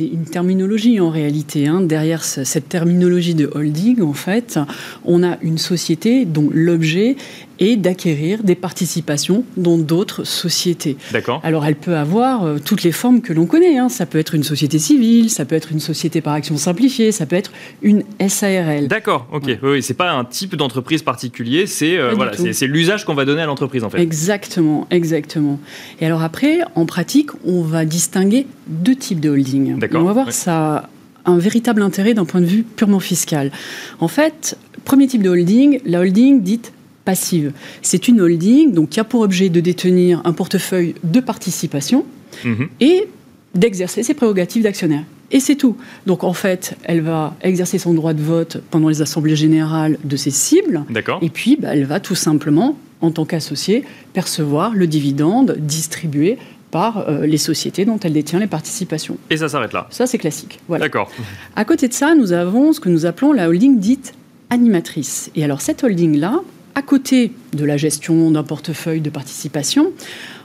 une 0.00 0.24
terminologie 0.24 0.98
en 0.98 1.10
réalité. 1.10 1.68
Hein. 1.68 1.80
Derrière 1.80 2.24
cette 2.24 2.68
terminologie 2.68 3.34
de 3.34 3.48
holding, 3.52 4.02
en 4.02 4.14
fait, 4.14 4.58
on 5.04 5.22
a 5.22 5.38
une 5.42 5.58
société 5.58 6.24
dont 6.24 6.48
l'objet 6.52 7.16
est 7.62 7.76
d'acquérir 7.76 8.42
des 8.42 8.54
participations 8.54 9.44
dans 9.56 9.78
d'autres 9.78 10.24
sociétés. 10.24 10.96
D'accord. 11.12 11.40
Alors 11.44 11.64
elle 11.64 11.76
peut 11.76 11.96
avoir 11.96 12.44
euh, 12.44 12.58
toutes 12.62 12.82
les 12.82 12.92
formes 12.92 13.22
que 13.22 13.32
l'on 13.32 13.46
connaît. 13.46 13.78
Hein. 13.78 13.88
Ça 13.88 14.04
peut 14.04 14.18
être 14.18 14.34
une 14.34 14.42
société 14.42 14.78
civile, 14.78 15.30
ça 15.30 15.44
peut 15.44 15.54
être 15.54 15.72
une 15.72 15.80
société 15.80 16.20
par 16.20 16.34
action 16.34 16.56
simplifiée, 16.56 17.12
ça 17.12 17.26
peut 17.26 17.36
être 17.36 17.52
une 17.82 18.02
SARL. 18.26 18.88
D'accord, 18.88 19.28
ok. 19.32 19.58
Oui, 19.62 19.82
c'est 19.82 19.94
pas 19.94 20.12
un 20.12 20.24
type 20.24 20.56
d'entreprise 20.56 21.02
particulier, 21.02 21.66
c'est 21.66 21.96
euh, 21.96 22.12
voilà, 22.14 22.32
c'est 22.36 22.66
l'usage 22.66 23.04
qu'on 23.04 23.14
va 23.14 23.24
donner 23.24 23.42
à 23.42 23.46
l'entreprise 23.46 23.84
en 23.84 23.90
fait. 23.90 24.00
Exactement, 24.00 24.86
exactement. 24.90 25.60
Et 26.00 26.06
alors 26.06 26.22
après, 26.22 26.58
en 26.74 26.86
pratique, 26.86 27.30
on 27.44 27.62
va 27.62 27.84
distinguer 27.84 28.46
deux 28.66 28.96
types 28.96 29.20
de 29.20 29.30
holding. 29.30 29.78
D'accord. 29.78 30.02
On 30.02 30.06
va 30.06 30.12
voir 30.12 30.32
ça 30.32 30.88
un 31.24 31.38
véritable 31.38 31.82
intérêt 31.82 32.14
d'un 32.14 32.24
point 32.24 32.40
de 32.40 32.46
vue 32.46 32.62
purement 32.62 33.00
fiscal. 33.00 33.52
En 34.00 34.08
fait, 34.08 34.56
premier 34.84 35.06
type 35.06 35.22
de 35.22 35.30
holding, 35.30 35.80
la 35.84 36.00
holding 36.00 36.42
dite 36.42 36.72
passive. 37.04 37.52
C'est 37.82 38.08
une 38.08 38.20
holding 38.20 38.72
donc, 38.72 38.90
qui 38.90 39.00
a 39.00 39.04
pour 39.04 39.20
objet 39.20 39.48
de 39.48 39.60
détenir 39.60 40.20
un 40.24 40.32
portefeuille 40.32 40.94
de 41.04 41.20
participation 41.20 42.04
mhm. 42.44 42.68
et 42.80 43.08
d'exercer 43.54 44.02
ses 44.02 44.14
prérogatives 44.14 44.62
d'actionnaire. 44.62 45.04
Et 45.30 45.40
c'est 45.40 45.56
tout. 45.56 45.76
Donc 46.06 46.24
en 46.24 46.34
fait, 46.34 46.76
elle 46.84 47.00
va 47.00 47.34
exercer 47.40 47.78
son 47.78 47.94
droit 47.94 48.12
de 48.12 48.22
vote 48.22 48.62
pendant 48.70 48.88
les 48.88 49.00
assemblées 49.00 49.36
générales 49.36 49.98
de 50.04 50.16
ses 50.16 50.30
cibles. 50.30 50.84
Et 51.22 51.30
puis, 51.30 51.56
bah, 51.56 51.70
elle 51.72 51.86
va 51.86 52.00
tout 52.00 52.14
simplement, 52.14 52.78
en 53.00 53.10
tant 53.10 53.24
qu'associée, 53.24 53.84
percevoir 54.12 54.74
le 54.74 54.86
dividende 54.86 55.56
distribué 55.58 56.38
par 56.70 57.08
euh, 57.08 57.26
les 57.26 57.38
sociétés 57.38 57.84
dont 57.84 57.98
elle 57.98 58.14
détient 58.14 58.38
les 58.38 58.46
participations. 58.46 59.16
Et 59.30 59.36
ça 59.36 59.48
s'arrête 59.48 59.72
là 59.72 59.86
Ça, 59.90 60.06
c'est 60.06 60.18
classique. 60.18 60.60
Voilà. 60.68 60.86
D'accord. 60.86 61.10
À 61.56 61.64
côté 61.64 61.88
de 61.88 61.92
ça, 61.92 62.14
nous 62.14 62.32
avons 62.32 62.72
ce 62.72 62.80
que 62.80 62.88
nous 62.88 63.06
appelons 63.06 63.32
la 63.32 63.48
holding 63.48 63.78
dite 63.78 64.14
animatrice. 64.50 65.30
Et 65.34 65.44
alors, 65.44 65.60
cette 65.60 65.82
holding-là, 65.84 66.40
à 66.74 66.82
côté 66.82 67.32
de 67.52 67.64
la 67.64 67.76
gestion 67.76 68.30
d'un 68.30 68.42
portefeuille 68.42 69.00
de 69.00 69.10
participation, 69.10 69.92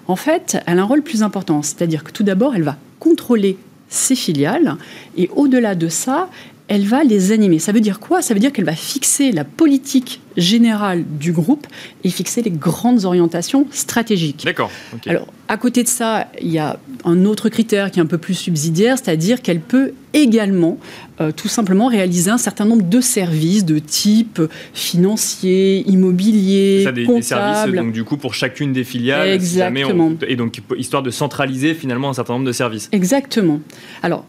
en 0.08 0.16
fait, 0.16 0.58
elle 0.66 0.80
a 0.80 0.82
un 0.82 0.86
rôle 0.86 1.02
plus 1.02 1.24
important. 1.24 1.62
C'est-à-dire 1.62 2.04
que 2.04 2.12
tout 2.12 2.24
d'abord, 2.24 2.56
elle 2.56 2.63
va 2.63 2.78
contrôler 3.00 3.58
ses 3.90 4.16
filiales 4.16 4.76
et 5.16 5.30
au-delà 5.36 5.76
de 5.76 5.88
ça, 5.88 6.30
elle 6.67 6.86
va 6.86 7.03
les 7.03 7.32
animer. 7.32 7.60
Ça 7.60 7.71
veut 7.71 7.80
dire 7.80 7.99
quoi? 7.99 8.21
Ça 8.21 8.34
veut 8.34 8.39
dire 8.39 8.51
qu'elle 8.51 8.65
va 8.65 8.75
fixer 8.75 9.32
la 9.32 9.45
politique 9.45 10.21
générale 10.36 11.03
du 11.19 11.32
groupe 11.32 11.65
et 12.03 12.10
fixer 12.10 12.41
les 12.41 12.51
grandes 12.51 13.06
orientations 13.06 13.65
stratégiques. 13.71 14.43
D'accord. 14.45 14.69
Alors, 15.08 15.27
à 15.47 15.58
côté 15.58 15.82
de 15.82 15.88
ça, 15.88 16.27
il 16.41 16.49
y 16.49 16.60
a 16.60 16.77
un 17.06 17.25
autre 17.25 17.49
critère 17.49 17.89
qui 17.89 17.99
est 17.99 18.01
un 18.01 18.08
peu 18.08 18.17
plus 18.17 18.34
subsidiaire, 18.34 18.97
c'est-à-dire 18.97 19.41
qu'elle 19.41 19.62
peut 19.62 19.93
également 20.13 20.77
euh, 21.21 21.32
tout 21.32 21.47
simplement 21.47 21.88
réaliser 21.88 22.30
un 22.30 22.38
certain 22.38 22.65
nombre 22.65 22.84
de 22.84 23.01
services 23.01 23.65
de 23.65 23.80
type 23.80 24.41
financier, 24.73 25.84
immobilier, 25.89 26.84
ça, 26.84 26.91
des, 26.91 27.06
comptable. 27.06 27.19
Des 27.19 27.25
services 27.25 27.75
donc 27.75 27.93
du 27.93 28.03
coup 28.03 28.17
pour 28.17 28.34
chacune 28.34 28.73
des 28.73 28.84
filiales. 28.84 29.30
Exactement. 29.30 30.12
et 30.27 30.36
donc 30.36 30.62
histoire 30.77 31.01
de 31.01 31.12
centraliser 31.12 31.73
finalement 31.73 32.10
un 32.10 32.13
certain 32.13 32.34
nombre 32.34 32.45
de 32.45 32.51
services. 32.51 32.89
Exactement. 32.91 33.62
Alors 34.03 34.25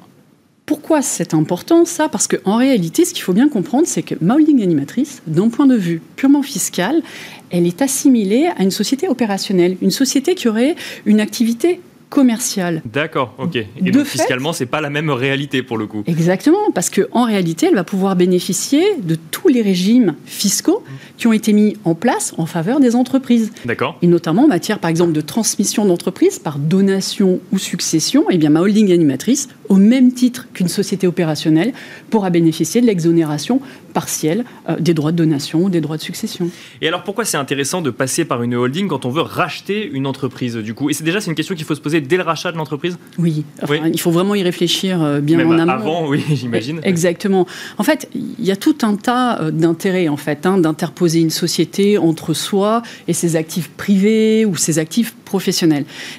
pourquoi 0.68 1.00
c'est 1.00 1.32
important 1.32 1.86
ça? 1.86 2.10
Parce 2.10 2.28
qu'en 2.28 2.56
réalité, 2.56 3.06
ce 3.06 3.14
qu'il 3.14 3.22
faut 3.22 3.32
bien 3.32 3.48
comprendre, 3.48 3.86
c'est 3.86 4.02
que 4.02 4.14
ma 4.20 4.34
holding 4.34 4.62
animatrice, 4.62 5.22
d'un 5.26 5.48
point 5.48 5.66
de 5.66 5.74
vue 5.74 6.02
purement 6.14 6.42
fiscal, 6.42 7.02
elle 7.48 7.66
est 7.66 7.80
assimilée 7.80 8.50
à 8.54 8.62
une 8.62 8.70
société 8.70 9.08
opérationnelle, 9.08 9.78
une 9.80 9.90
société 9.90 10.34
qui 10.34 10.46
aurait 10.46 10.76
une 11.06 11.20
activité 11.20 11.80
commerciale. 12.10 12.82
D'accord, 12.90 13.34
ok. 13.38 13.56
Et 13.56 13.66
de 13.80 13.90
donc 13.90 14.04
fait, 14.04 14.18
fiscalement, 14.18 14.52
c'est 14.52 14.66
pas 14.66 14.80
la 14.80 14.90
même 14.90 15.10
réalité 15.10 15.62
pour 15.62 15.78
le 15.78 15.86
coup. 15.86 16.02
Exactement, 16.06 16.70
parce 16.74 16.90
qu'en 16.90 17.24
réalité, 17.24 17.66
elle 17.66 17.74
va 17.74 17.84
pouvoir 17.84 18.16
bénéficier 18.16 18.82
de 19.02 19.16
tous 19.30 19.48
les 19.48 19.62
régimes 19.62 20.14
fiscaux 20.24 20.82
qui 21.16 21.26
ont 21.26 21.32
été 21.32 21.52
mis 21.52 21.76
en 21.84 21.94
place 21.94 22.34
en 22.38 22.46
faveur 22.46 22.80
des 22.80 22.94
entreprises. 22.94 23.52
D'accord. 23.64 23.98
Et 24.02 24.06
notamment 24.06 24.44
en 24.44 24.48
matière, 24.48 24.78
par 24.78 24.90
exemple, 24.90 25.12
de 25.12 25.20
transmission 25.20 25.84
d'entreprise 25.84 26.38
par 26.38 26.58
donation 26.58 27.40
ou 27.52 27.58
succession. 27.58 28.26
Eh 28.30 28.38
bien, 28.38 28.50
ma 28.50 28.60
holding 28.60 28.92
animatrice, 28.92 29.48
au 29.68 29.76
même 29.76 30.12
titre 30.12 30.46
qu'une 30.52 30.68
société 30.68 31.06
opérationnelle, 31.06 31.72
pourra 32.10 32.30
bénéficier 32.30 32.80
de 32.80 32.86
l'exonération 32.86 33.60
partielle 33.94 34.44
euh, 34.68 34.76
des 34.78 34.94
droits 34.94 35.12
de 35.12 35.16
donation 35.16 35.64
ou 35.64 35.70
des 35.70 35.80
droits 35.80 35.96
de 35.96 36.02
succession. 36.02 36.50
Et 36.80 36.88
alors, 36.88 37.02
pourquoi 37.02 37.24
c'est 37.24 37.36
intéressant 37.36 37.82
de 37.82 37.90
passer 37.90 38.24
par 38.24 38.42
une 38.42 38.54
holding 38.54 38.88
quand 38.88 39.04
on 39.06 39.10
veut 39.10 39.22
racheter 39.22 39.88
une 39.90 40.06
entreprise, 40.06 40.56
du 40.56 40.74
coup? 40.74 40.90
Et 40.90 40.92
c'est 40.92 41.04
déjà 41.04 41.20
c'est 41.20 41.30
une 41.30 41.36
question 41.36 41.54
qu'il 41.54 41.64
faut 41.64 41.74
se 41.74 41.80
poser 41.80 42.00
dès 42.00 42.16
le 42.16 42.22
rachat 42.22 42.52
de 42.52 42.56
l'entreprise? 42.56 42.98
Oui. 43.18 43.44
il 43.92 44.00
faut 44.00 44.10
vraiment 44.10 44.34
y 44.34 44.42
réfléchir 44.42 45.02
euh, 45.02 45.20
bien 45.20 45.44
en 45.46 45.58
amont. 45.58 45.72
Avant, 45.72 46.08
oui, 46.08 46.22
j'imagine. 46.32 46.80
Exactement. 46.84 47.46
En 47.78 47.82
fait, 47.82 48.08
il 48.14 48.44
y 48.44 48.50
a 48.50 48.56
tout 48.56 48.78
un 48.82 48.96
tas 48.96 49.40
euh, 49.40 49.50
d'intérêts 49.50 50.08
en 50.08 50.16
fait, 50.16 50.46
hein, 50.46 50.58
d'interposer 50.58 51.20
une 51.20 51.30
société 51.30 51.98
entre 51.98 52.34
soi 52.34 52.82
et 53.06 53.12
ses 53.12 53.36
actifs 53.36 53.68
privés 53.70 54.44
ou 54.44 54.56
ses 54.56 54.78
actifs 54.78 55.14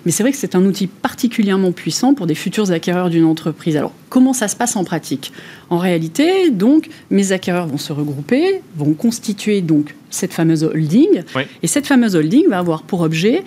Mais 0.06 0.12
c'est 0.12 0.24
vrai 0.24 0.32
que 0.32 0.38
c'est 0.38 0.56
un 0.56 0.66
outil 0.66 0.88
particulièrement 0.88 1.72
puissant 1.72 2.14
pour 2.14 2.28
des 2.28 2.36
futurs 2.36 2.72
acquéreurs 2.72 3.10
d'une 3.10 3.26
entreprise. 3.26 3.82
Comment 4.10 4.34
ça 4.34 4.48
se 4.48 4.56
passe 4.56 4.76
en 4.76 4.84
pratique 4.84 5.32
En 5.70 5.78
réalité, 5.78 6.50
donc, 6.50 6.90
mes 7.10 7.32
acquéreurs 7.32 7.68
vont 7.68 7.78
se 7.78 7.94
regrouper, 7.94 8.62
vont 8.76 8.94
constituer 8.94 9.62
donc 9.62 9.96
cette 10.10 10.34
fameuse 10.34 10.64
holding. 10.64 11.24
Et 11.62 11.68
cette 11.68 11.88
fameuse 11.88 12.16
holding 12.16 12.48
va 12.50 12.60
avoir 12.60 12.84
pour 12.84 13.02
objet 13.02 13.44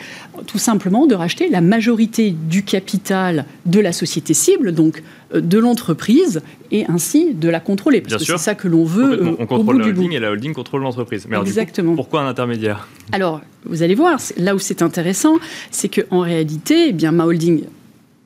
tout 0.46 0.58
simplement 0.58 1.06
de 1.06 1.14
racheter 1.14 1.48
la 1.48 1.60
majorité 1.60 2.30
du 2.30 2.62
capital 2.62 3.44
de 3.66 3.80
la 3.80 3.92
société 3.92 4.34
cible, 4.34 4.72
donc 4.72 5.02
euh, 5.34 5.40
de 5.40 5.58
l'entreprise, 5.58 6.40
et 6.70 6.86
ainsi 6.86 7.34
de 7.34 7.48
la 7.48 7.60
contrôler. 7.60 8.00
Parce 8.00 8.16
que 8.16 8.24
c'est 8.24 8.38
ça 8.38 8.54
que 8.54 8.68
l'on 8.68 8.84
veut. 8.84 9.22
Euh, 9.22 9.36
on 9.38 9.46
contrôle 9.46 9.80
la 9.80 9.86
holding 9.86 10.12
et 10.12 10.20
la 10.20 10.30
holding 10.30 10.54
contrôle 10.54 10.82
l'entreprise. 10.82 11.26
Exactement. 11.44 11.94
pourquoi 11.94 12.22
un 12.22 12.28
intermédiaire? 12.28 12.88
Alors, 13.10 13.40
vous 13.64 13.82
allez 13.82 13.94
voir, 13.94 14.18
là 14.36 14.54
où 14.54 14.58
c'est 14.58 14.82
intéressant, 14.82 15.34
c'est 15.70 15.88
qu'en 15.88 16.20
réalité, 16.20 16.88
eh 16.88 16.92
bien, 16.92 17.12
ma 17.12 17.24
holding, 17.24 17.64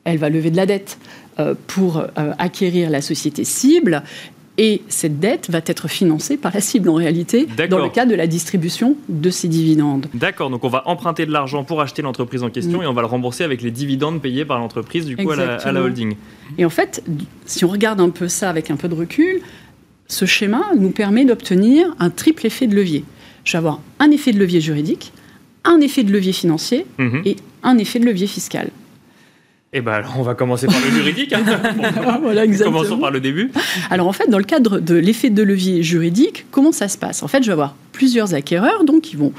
elle 0.03 0.17
va 0.17 0.29
lever 0.29 0.51
de 0.51 0.57
la 0.57 0.65
dette 0.65 0.97
pour 1.67 2.03
acquérir 2.37 2.89
la 2.89 3.01
société 3.01 3.43
cible 3.43 4.03
et 4.57 4.81
cette 4.87 5.19
dette 5.19 5.51
va 5.51 5.59
être 5.63 5.87
financée 5.87 6.35
par 6.35 6.51
la 6.53 6.61
cible 6.61 6.89
en 6.89 6.95
réalité, 6.95 7.47
dans 7.69 7.77
le 7.77 7.89
cas 7.89 8.07
de 8.07 8.15
la 8.15 8.25
distribution 8.25 8.95
de 9.07 9.29
ces 9.29 9.47
dividendes. 9.47 10.07
D'accord, 10.15 10.49
donc 10.49 10.63
on 10.63 10.69
va 10.69 10.81
emprunter 10.87 11.27
de 11.27 11.31
l'argent 11.31 11.63
pour 11.63 11.79
acheter 11.79 12.01
l'entreprise 12.01 12.41
en 12.41 12.49
question 12.49 12.79
mm. 12.79 12.83
et 12.83 12.87
on 12.87 12.93
va 12.93 13.01
le 13.01 13.07
rembourser 13.07 13.43
avec 13.43 13.61
les 13.61 13.69
dividendes 13.69 14.19
payés 14.19 14.45
par 14.45 14.57
l'entreprise 14.57 15.05
du 15.05 15.15
coup 15.15 15.29
à 15.29 15.35
la, 15.35 15.81
holding. 15.81 16.15
Et 16.57 16.65
en 16.65 16.71
fait, 16.71 17.03
si 17.45 17.65
on 17.65 17.67
regarde 17.67 18.01
un 18.01 18.09
peu 18.09 18.27
ça 18.27 18.49
avec 18.49 18.71
un 18.71 18.77
peu 18.77 18.87
de 18.87 18.95
recul, 18.95 19.41
ce 20.07 20.25
schéma 20.25 20.63
nous 20.75 20.89
permet 20.89 21.23
d'obtenir 21.23 21.93
un 21.99 22.09
triple 22.09 22.47
effet 22.47 22.65
de 22.65 22.75
levier. 22.75 23.03
Je 23.43 23.51
vais 23.51 23.57
avoir 23.59 23.79
un 23.99 24.09
effet 24.09 24.31
de 24.31 24.39
levier 24.39 24.59
juridique, 24.59 25.13
un 25.65 25.81
effet 25.81 26.03
de 26.03 26.11
levier 26.11 26.33
financier 26.33 26.87
mm-hmm. 26.97 27.21
et 27.25 27.35
un 27.61 27.77
effet 27.77 27.99
de 27.99 28.05
levier 28.05 28.25
fiscal. 28.25 28.71
Eh 29.73 29.81
bien, 29.81 30.01
on 30.17 30.21
va 30.21 30.33
commencer 30.33 30.65
par 30.65 30.79
le 30.79 30.89
juridique. 30.91 31.33
Hein. 31.33 31.43
Commençons 32.63 32.97
par 32.97 33.11
le 33.11 33.19
début. 33.19 33.51
Alors, 33.89 34.07
en 34.07 34.13
fait, 34.13 34.29
dans 34.29 34.37
le 34.37 34.45
cadre 34.45 34.79
de 34.79 34.95
l'effet 34.95 35.29
de 35.29 35.43
levier 35.43 35.83
juridique, 35.83 36.45
comment 36.51 36.71
ça 36.71 36.87
se 36.87 36.97
passe? 36.97 37.21
En 37.21 37.27
fait, 37.27 37.41
je 37.41 37.47
vais 37.47 37.53
avoir 37.53 37.75
plusieurs 37.91 38.33
acquéreurs, 38.33 38.85
donc 38.85 39.01
qui 39.01 39.17
vont 39.17 39.33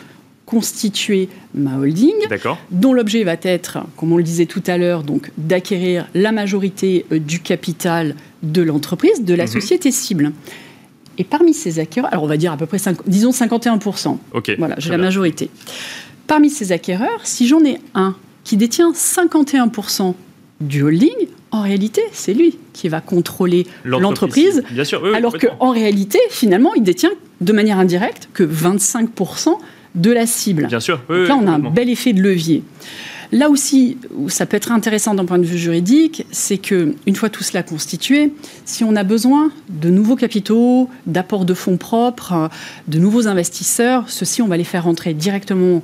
constituer 0.45 1.29
ma 1.55 1.77
holding, 1.77 2.15
dont 2.71 2.95
l'objet 2.95 3.23
va 3.23 3.37
être, 3.43 3.81
comme 3.97 4.13
on 4.13 4.17
le 4.17 4.23
disait 4.23 4.47
tout 4.47 4.63
à 4.67 4.79
l'heure, 4.79 5.03
donc 5.03 5.31
d'acquérir 5.37 6.07
la 6.15 6.33
majorité 6.33 7.05
euh, 7.13 7.19
du 7.19 7.41
capital 7.41 8.15
de 8.43 8.63
l'entreprise, 8.63 9.23
de 9.25 9.35
la 9.35 9.45
mhm. 9.45 9.51
société 9.51 9.91
cible. 9.91 10.33
Et 11.19 11.25
parmi 11.25 11.53
ces 11.53 11.81
acquéreurs, 11.81 12.11
alors 12.13 12.25
on 12.25 12.29
va 12.29 12.39
dire 12.39 12.53
à 12.53 12.57
peu 12.57 12.65
près, 12.65 12.79
disons 13.07 13.31
51%. 13.31 14.17
voilà, 14.57 14.77
j'ai 14.79 14.91
la 14.91 14.99
majorité. 14.99 15.51
Parmi 16.27 16.49
ces 16.49 16.73
acquéreurs, 16.73 17.21
si 17.25 17.47
j'en 17.47 17.63
ai 17.65 17.79
un 17.95 18.17
qui 18.49 18.57
détient 18.57 18.93
51% 18.93 20.15
du 20.63 20.83
holding, 20.83 21.11
en 21.51 21.61
réalité, 21.61 22.01
c'est 22.13 22.33
lui 22.33 22.57
qui 22.73 22.89
va 22.89 23.03
contrôler 23.03 23.67
l'entreprise. 23.85 24.65
Bien 24.71 24.85
sûr, 24.85 25.05
alors 25.15 25.37
qu'en 25.37 25.71
réalité, 25.71 26.19
finalement, 26.31 26.73
il 26.73 26.83
détient 26.83 27.11
de 27.43 27.53
manière 27.53 27.79
indirecte 27.79 28.31
que 28.33 28.45
25% 28.45 29.51
de 29.95 30.11
la 30.11 30.25
cible. 30.27 30.67
Bien 30.67 30.81
sûr. 30.81 30.99
Donc 31.11 31.29
là, 31.29 31.37
on 31.37 31.47
a 31.47 31.51
un 31.51 31.59
bel 31.59 31.91
effet 31.91 32.15
de 32.15 32.23
levier. 32.23 32.63
Là 33.33 33.51
aussi, 33.51 33.99
où 34.17 34.31
ça 34.31 34.47
peut 34.47 34.57
être 34.57 34.73
intéressant 34.73 35.15
d'un 35.15 35.27
point 35.27 35.39
de 35.39 35.45
vue 35.45 35.59
juridique, 35.59 36.25
c'est 36.31 36.57
que 36.57 36.95
une 37.07 37.17
fois 37.17 37.29
tout 37.29 37.43
cela 37.43 37.63
constitué, 37.63 38.33
si 38.65 38.83
on 38.83 38.97
a 38.97 39.05
besoin 39.05 39.53
de 39.69 39.91
nouveaux 39.91 40.17
capitaux, 40.17 40.89
d'apports 41.05 41.45
de 41.45 41.53
fonds 41.53 41.77
propres, 41.77 42.49
de 42.87 42.99
nouveaux 42.99 43.29
investisseurs, 43.29 44.09
ceux-ci, 44.09 44.41
on 44.41 44.49
va 44.49 44.57
les 44.57 44.65
faire 44.65 44.85
rentrer 44.85 45.13
directement 45.13 45.83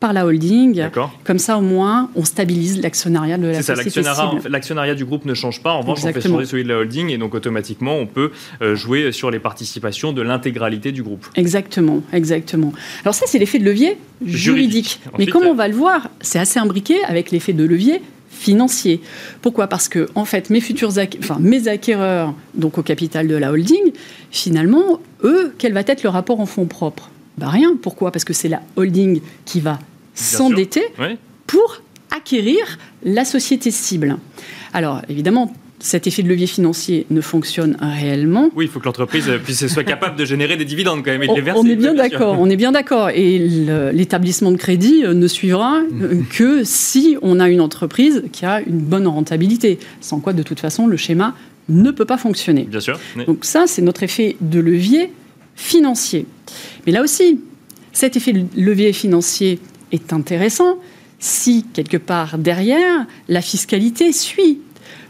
par 0.00 0.12
la 0.12 0.26
holding. 0.26 0.84
Comme 1.24 1.38
ça, 1.38 1.58
au 1.58 1.60
moins, 1.60 2.10
on 2.14 2.24
stabilise 2.24 2.80
l'actionnariat 2.80 3.38
de 3.38 3.48
la 3.48 3.62
société 3.62 4.00
L'actionnariat 4.48 4.94
du 4.94 5.04
groupe 5.04 5.24
ne 5.24 5.34
change 5.34 5.62
pas. 5.62 5.72
En 5.72 5.80
revanche, 5.80 6.00
on 6.04 6.12
fait 6.12 6.20
changer 6.20 6.46
celui 6.46 6.64
de 6.64 6.68
la 6.68 6.78
holding 6.78 7.10
et 7.10 7.18
donc 7.18 7.34
automatiquement, 7.34 7.96
on 7.96 8.06
peut 8.06 8.30
euh, 8.62 8.74
jouer 8.74 9.12
sur 9.12 9.30
les 9.30 9.38
participations 9.38 10.12
de 10.12 10.22
l'intégralité 10.22 10.92
du 10.92 11.02
groupe. 11.02 11.26
Exactement, 11.34 12.02
exactement. 12.12 12.72
Alors 13.04 13.14
ça, 13.14 13.26
c'est 13.26 13.38
l'effet 13.38 13.58
de 13.58 13.64
levier 13.64 13.98
juridique. 14.24 15.00
Mais 15.18 15.26
comme 15.26 15.44
on 15.44 15.54
va 15.54 15.68
le 15.68 15.74
voir, 15.74 16.08
c'est 16.20 16.38
assez 16.38 16.58
imbriqué 16.58 17.02
avec 17.04 17.30
l'effet 17.30 17.52
de 17.52 17.64
levier 17.64 18.00
financier. 18.30 19.00
Pourquoi? 19.42 19.66
Parce 19.66 19.88
que 19.88 20.08
en 20.14 20.24
fait, 20.24 20.50
mes 20.50 20.60
futurs, 20.60 20.92
enfin 21.18 21.38
mes 21.40 21.66
acquéreurs, 21.66 22.34
donc 22.54 22.78
au 22.78 22.82
capital 22.82 23.26
de 23.26 23.34
la 23.34 23.50
holding, 23.50 23.92
finalement, 24.30 25.00
eux, 25.24 25.52
quel 25.58 25.72
va 25.72 25.80
être 25.80 26.02
le 26.02 26.08
rapport 26.08 26.40
en 26.40 26.46
fonds 26.46 26.66
propres? 26.66 27.10
Bah 27.38 27.48
rien. 27.48 27.76
Pourquoi? 27.80 28.12
Parce 28.12 28.24
que 28.24 28.32
c'est 28.32 28.48
la 28.48 28.60
holding 28.76 29.20
qui 29.44 29.60
va 29.60 29.78
s'endetter 30.14 30.82
pour 31.46 31.80
acquérir 32.10 32.78
la 33.04 33.24
société 33.24 33.70
cible. 33.70 34.18
Alors 34.72 35.02
évidemment, 35.08 35.52
cet 35.80 36.06
effet 36.06 36.22
de 36.22 36.28
levier 36.28 36.46
financier 36.46 37.06
ne 37.10 37.20
fonctionne 37.20 37.76
réellement. 37.80 38.50
Oui, 38.56 38.64
il 38.64 38.70
faut 38.70 38.80
que 38.80 38.86
l'entreprise 38.86 39.30
puisse 39.44 39.66
soit 39.68 39.84
capable 39.84 40.16
de 40.16 40.24
générer 40.24 40.56
des 40.56 40.64
dividendes 40.64 41.04
quand 41.04 41.12
même 41.12 41.22
et 41.22 41.28
de 41.28 41.34
les 41.34 41.40
verser. 41.40 41.60
On 41.62 41.66
est 41.66 41.76
bien 41.76 41.94
d'accord, 41.94 42.36
on 42.40 42.50
est 42.50 42.56
bien 42.56 42.72
d'accord. 42.72 43.10
Et 43.10 43.38
l'établissement 43.92 44.50
de 44.50 44.56
crédit 44.56 45.04
euh, 45.04 45.14
ne 45.14 45.28
suivra 45.28 45.80
euh, 46.02 46.20
que 46.30 46.64
si 46.64 47.16
on 47.22 47.38
a 47.38 47.48
une 47.48 47.60
entreprise 47.60 48.24
qui 48.32 48.44
a 48.44 48.60
une 48.60 48.80
bonne 48.80 49.06
rentabilité, 49.06 49.78
sans 50.00 50.20
quoi 50.20 50.32
de 50.32 50.42
toute 50.42 50.60
façon 50.60 50.86
le 50.86 50.96
schéma 50.96 51.34
ne 51.68 51.90
peut 51.90 52.06
pas 52.06 52.18
fonctionner. 52.18 52.62
Bien 52.62 52.80
sûr. 52.80 52.98
Donc 53.26 53.44
ça, 53.44 53.64
c'est 53.66 53.82
notre 53.82 54.02
effet 54.02 54.36
de 54.40 54.58
levier 54.58 55.12
financier. 55.58 56.24
Mais 56.86 56.92
là 56.92 57.02
aussi, 57.02 57.40
cet 57.92 58.16
effet 58.16 58.32
de 58.32 58.46
levier 58.56 58.92
financier 58.92 59.58
est 59.92 60.12
intéressant 60.12 60.76
si, 61.18 61.66
quelque 61.72 61.96
part 61.96 62.38
derrière, 62.38 63.06
la 63.28 63.42
fiscalité 63.42 64.12
suit. 64.12 64.60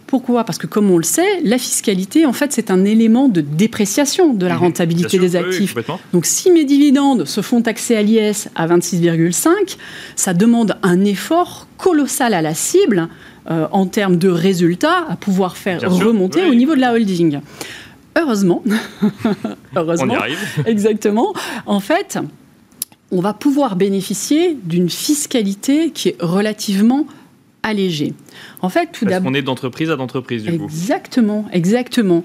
Pourquoi? 0.07 0.45
Parce 0.45 0.57
que 0.57 0.67
comme 0.67 0.91
on 0.91 0.97
le 0.97 1.05
sait, 1.05 1.43
la 1.45 1.59
fiscalité, 1.59 2.25
en 2.25 2.33
fait, 2.33 2.51
c'est 2.51 2.71
un 2.71 2.87
élément 2.87 3.29
de 3.29 3.43
dépréciation 3.43 4.33
de 4.33 4.47
la 4.47 4.55
mhm. 4.55 4.61
rentabilité 4.61 5.19
des 5.19 5.37
actifs. 5.37 5.75
Donc 6.15 6.25
si 6.25 6.51
mes 6.51 6.65
dividendes 6.65 7.27
se 7.27 7.43
font 7.43 7.61
taxer 7.61 7.95
à 7.95 8.03
l'IS 8.03 8.49
à 8.55 8.67
26,5, 8.67 9.77
ça 10.17 10.33
demande 10.33 10.79
un 10.83 11.05
effort 11.05 11.69
colossal 11.77 12.33
à 12.33 12.41
la 12.41 12.55
cible 12.55 13.09
euh, 13.51 13.69
en 13.71 13.85
termes 13.85 14.17
de 14.17 14.31
résultats 14.31 15.05
à 15.11 15.17
pouvoir 15.17 15.59
faire 15.59 15.83
remonter 15.83 16.47
au 16.47 16.55
niveau 16.55 16.75
de 16.75 16.81
la 16.81 16.95
holding 16.95 17.41
heureusement, 18.19 18.63
heureusement, 19.77 20.15
on 20.15 20.17
arrive. 20.17 20.39
exactement, 20.67 21.33
en 21.67 21.81
fait, 21.81 22.19
on 23.11 23.21
va 23.21 23.33
pouvoir 23.33 23.77
bénéficier 23.77 24.57
d'une 24.63 24.91
fiscalité 24.91 25.91
qui 25.91 26.11
est 26.11 26.17
relativement 26.21 27.07
allégée. 27.63 28.15
En 28.61 28.69
fait, 28.69 28.91
tout 28.93 29.05
d'abord, 29.05 29.31
on 29.31 29.35
est 29.35 29.43
d'entreprise 29.43 29.91
à 29.91 29.97
d'entreprise 29.97 30.45
du 30.45 30.59
coup. 30.59 30.65
Exactement, 30.65 31.47
exactement. 31.53 32.23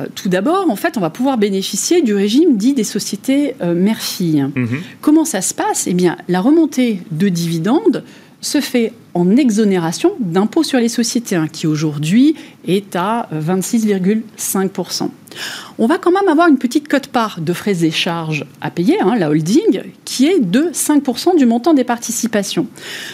Euh, 0.00 0.06
tout 0.14 0.28
d'abord, 0.28 0.70
en 0.70 0.76
fait, 0.76 0.96
on 0.96 1.00
va 1.00 1.10
pouvoir 1.10 1.38
bénéficier 1.38 2.02
du 2.02 2.14
régime 2.14 2.56
dit 2.56 2.74
des 2.74 2.84
sociétés 2.84 3.54
euh, 3.62 3.74
mère-fille. 3.74 4.46
Mhm. 4.54 4.80
Comment 5.00 5.24
ça 5.24 5.42
se 5.42 5.54
passe? 5.54 5.86
Eh 5.86 5.94
bien, 5.94 6.16
la 6.28 6.40
remontée 6.40 7.02
de 7.10 7.28
dividendes 7.28 8.04
se 8.40 8.60
fait 8.60 8.92
en 9.16 9.34
exonération 9.36 10.12
d'impôt 10.20 10.62
sur 10.62 10.78
les 10.78 10.90
sociétés, 10.90 11.36
hein, 11.36 11.48
qui 11.50 11.66
aujourd'hui 11.66 12.36
est 12.68 12.94
à 12.96 13.28
26,5%. 13.32 15.08
On 15.78 15.86
va 15.86 15.96
quand 15.96 16.12
même 16.12 16.28
avoir 16.28 16.48
une 16.48 16.58
petite 16.58 16.86
cote-part 16.86 17.40
de 17.40 17.54
frais 17.54 17.82
et 17.82 17.90
charges 17.90 18.44
à 18.60 18.70
payer, 18.70 19.00
hein, 19.00 19.14
la 19.18 19.30
holding, 19.30 19.84
qui 20.04 20.26
est 20.26 20.38
de 20.38 20.68
5% 20.72 21.34
du 21.36 21.46
montant 21.46 21.72
des 21.72 21.84
participations. 21.84 22.66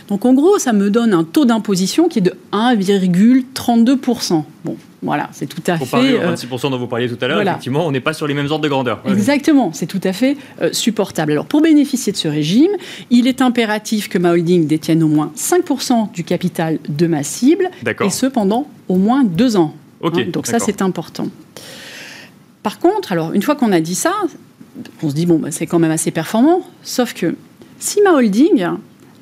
Donc 0.09 0.25
en 0.25 0.35
gros, 0.35 0.59
ça 0.59 0.73
me 0.73 0.91
donne 0.91 1.15
un 1.15 1.23
taux 1.23 1.45
d'imposition 1.45 2.09
qui 2.09 2.19
est 2.19 2.23
de 2.23 2.35
1,32%. 2.53 4.43
Bon, 4.65 4.77
voilà, 5.03 5.29
c'est 5.33 5.47
tout 5.47 5.63
à 5.67 5.79
fait. 5.79 6.15
Au 6.17 6.33
26% 6.33 6.71
dont 6.71 6.79
vous 6.79 6.87
parliez 6.87 7.09
tout 7.09 7.23
à 7.23 7.27
l'heure, 7.27 7.43
effectivement, 7.43 7.87
on 7.87 7.91
n'est 7.91 8.01
pas 8.01 8.13
sur 8.13 8.27
les 8.27 8.35
mêmes 8.35 8.51
ordres 8.51 8.63
de 8.63 8.69
grandeur. 8.69 9.03
Exactement, 9.07 9.73
c'est 9.73 9.87
tout 9.87 10.01
à 10.05 10.13
fait 10.13 10.37
euh, 10.61 10.73
supportable. 10.73 11.33
Alors, 11.33 11.47
pour 11.47 11.61
bénéficier 11.61 12.13
de 12.13 12.17
ce 12.17 12.29
régime, 12.29 12.71
il 13.11 13.27
est 13.27 13.43
impératif 13.43 14.09
que 14.09 14.19
ma 14.19 14.31
holding 14.31 14.67
détienne 14.67 15.03
au 15.03 15.09
moins 15.09 15.33
5% 15.37 16.13
du 16.13 16.23
capital 16.23 16.79
de 16.89 17.07
ma 17.09 17.25
cible, 17.25 17.69
et 18.01 18.11
ce 18.11 18.27
pendant 18.27 18.69
au 18.89 18.97
moins 18.97 19.25
deux 19.25 19.57
ans. 19.57 19.75
Hein, 20.05 20.11
donc 20.33 20.47
ça, 20.47 20.59
c'est 20.61 20.83
important. 20.83 21.27
Par 22.63 22.79
contre, 22.79 23.11
alors 23.11 23.33
une 23.33 23.43
fois 23.43 23.57
qu'on 23.57 23.73
a 23.73 23.81
dit 23.81 23.97
ça, 23.97 24.13
on 25.03 25.11
se 25.11 25.15
dit 25.15 25.27
bon, 25.27 25.39
bah, 25.39 25.51
c'est 25.51 25.67
quand 25.67 25.81
même 25.81 25.91
assez 25.91 26.13
performant. 26.13 26.63
Sauf 26.85 27.13
que 27.13 27.35
si 27.81 28.01
ma 28.03 28.13
holding 28.13 28.69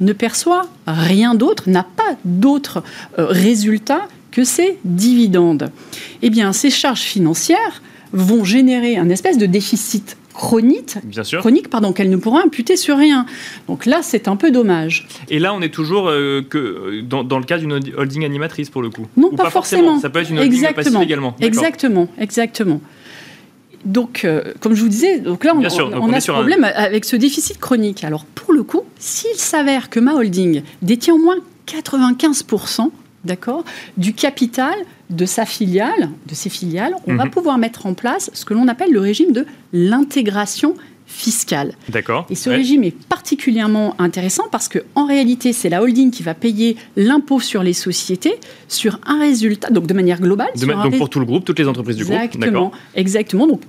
ne 0.01 0.13
perçoit 0.13 0.67
rien 0.87 1.35
d'autre, 1.35 1.71
n'a 1.71 1.85
pas 1.85 2.17
d'autres 2.25 2.83
euh, 3.19 3.27
résultats 3.27 4.09
que 4.31 4.45
ces 4.45 4.79
dividendes. 4.85 5.71
Eh 6.23 6.31
bien, 6.31 6.53
ces 6.53 6.71
charges 6.71 7.01
financières 7.01 7.83
vont 8.13 8.45
générer 8.45 8.97
un 8.97 9.09
espèce 9.09 9.39
de 9.39 9.47
déficit 9.47 10.17
chronique, 10.35 10.97
chronique 11.39 11.69
pardon, 11.69 11.93
qu'elle 11.93 12.09
ne 12.09 12.17
pourra 12.17 12.43
imputer 12.43 12.77
sur 12.77 12.97
rien. 12.97 13.27
Donc 13.69 13.85
là, 13.85 14.01
c'est 14.03 14.27
un 14.27 14.37
peu 14.37 14.51
dommage. 14.51 15.07
Et 15.29 15.39
là, 15.39 15.53
on 15.53 15.61
est 15.61 15.73
toujours 15.73 16.09
euh, 16.09 16.43
que 16.49 16.59
euh, 16.59 17.03
dans, 17.03 17.39
le 17.39 17.45
cas 17.45 17.59
d'une 17.59 17.73
holding 17.73 18.25
animatrice 18.25 18.71
pour 18.71 18.83
le 18.83 18.91
coup 18.91 19.07
Non, 19.17 19.31
pas, 19.31 19.51
forcément. 19.51 19.99
Ça 19.99 20.09
peut 20.09 20.21
être 20.21 20.31
une 20.31 20.39
holding 20.39 20.65
exactement. 20.65 21.03
également. 21.03 21.37
Exactement, 21.41 22.09
exactement. 22.19 22.81
Donc, 23.85 24.23
euh, 24.25 24.53
comme 24.61 24.75
je 24.75 24.83
vous 24.83 24.89
disais, 24.89 25.21
donc 25.21 25.45
là, 25.45 25.53
on, 25.55 25.65
a 25.65 26.21
ce 26.21 26.31
problème 26.31 26.65
avec 26.65 27.05
ce 27.05 27.17
déficit 27.17 27.59
chronique. 27.59 28.05
Alors, 28.05 28.25
pour 28.25 28.53
le 28.53 28.63
coup, 28.63 28.83
s'il 28.99 29.37
s'avère 29.37 29.89
que 29.89 30.01
ma 30.01 30.15
holding 30.15 30.63
détient 30.83 31.15
au 31.15 31.19
moins 31.19 31.37
95%, 31.67 32.91
d'accord, 33.25 33.65
du 33.97 34.15
capital 34.15 34.75
de 35.11 35.25
sa 35.25 35.45
filiale, 35.45 36.11
de 36.27 36.35
ses 36.35 36.51
filiales, 36.51 36.95
on 37.07 37.17
va 37.17 37.25
mhm. 37.25 37.31
pouvoir 37.31 37.59
mettre 37.59 37.87
en 37.87 37.95
place 37.95 38.31
ce 38.33 38.45
que 38.45 38.55
l'on 38.55 38.69
appelle 38.69 38.93
le 38.93 39.01
régime 39.01 39.33
de 39.33 39.47
l'intégration 39.73 40.75
fiscale. 41.11 41.73
D'accord. 41.89 42.27
Et 42.31 42.37
ce 42.37 42.49
régime 42.49 42.85
est 42.85 42.97
particulièrement 42.97 43.97
intéressant 43.99 44.45
parce 44.51 44.69
que 44.69 44.79
en 44.95 45.07
réalité, 45.07 45.53
c'est 45.53 45.69
la 45.69 45.83
holding 45.83 46.11
qui 46.11 46.23
va 46.23 46.35
payer 46.35 46.77
l'impôt 46.97 47.41
sur 47.41 47.63
les 47.63 47.73
sociétés 47.73 48.35
sur 48.69 49.01
un 49.05 49.19
résultat, 49.19 49.71
donc 49.71 49.87
de 49.87 49.95
manière 49.95 50.21
globale. 50.21 50.51
donc 50.55 50.97
pour 50.97 51.11
tout 51.11 51.19
le 51.19 51.27
groupe, 51.27 51.45
toutes 51.45 51.59
les 51.59 51.67
entreprises 51.67 51.97
du 51.97 52.05
groupe. 52.05 52.17
Exactement. 52.23 52.73
Exactement. 52.95 53.47
Donc 53.49 53.61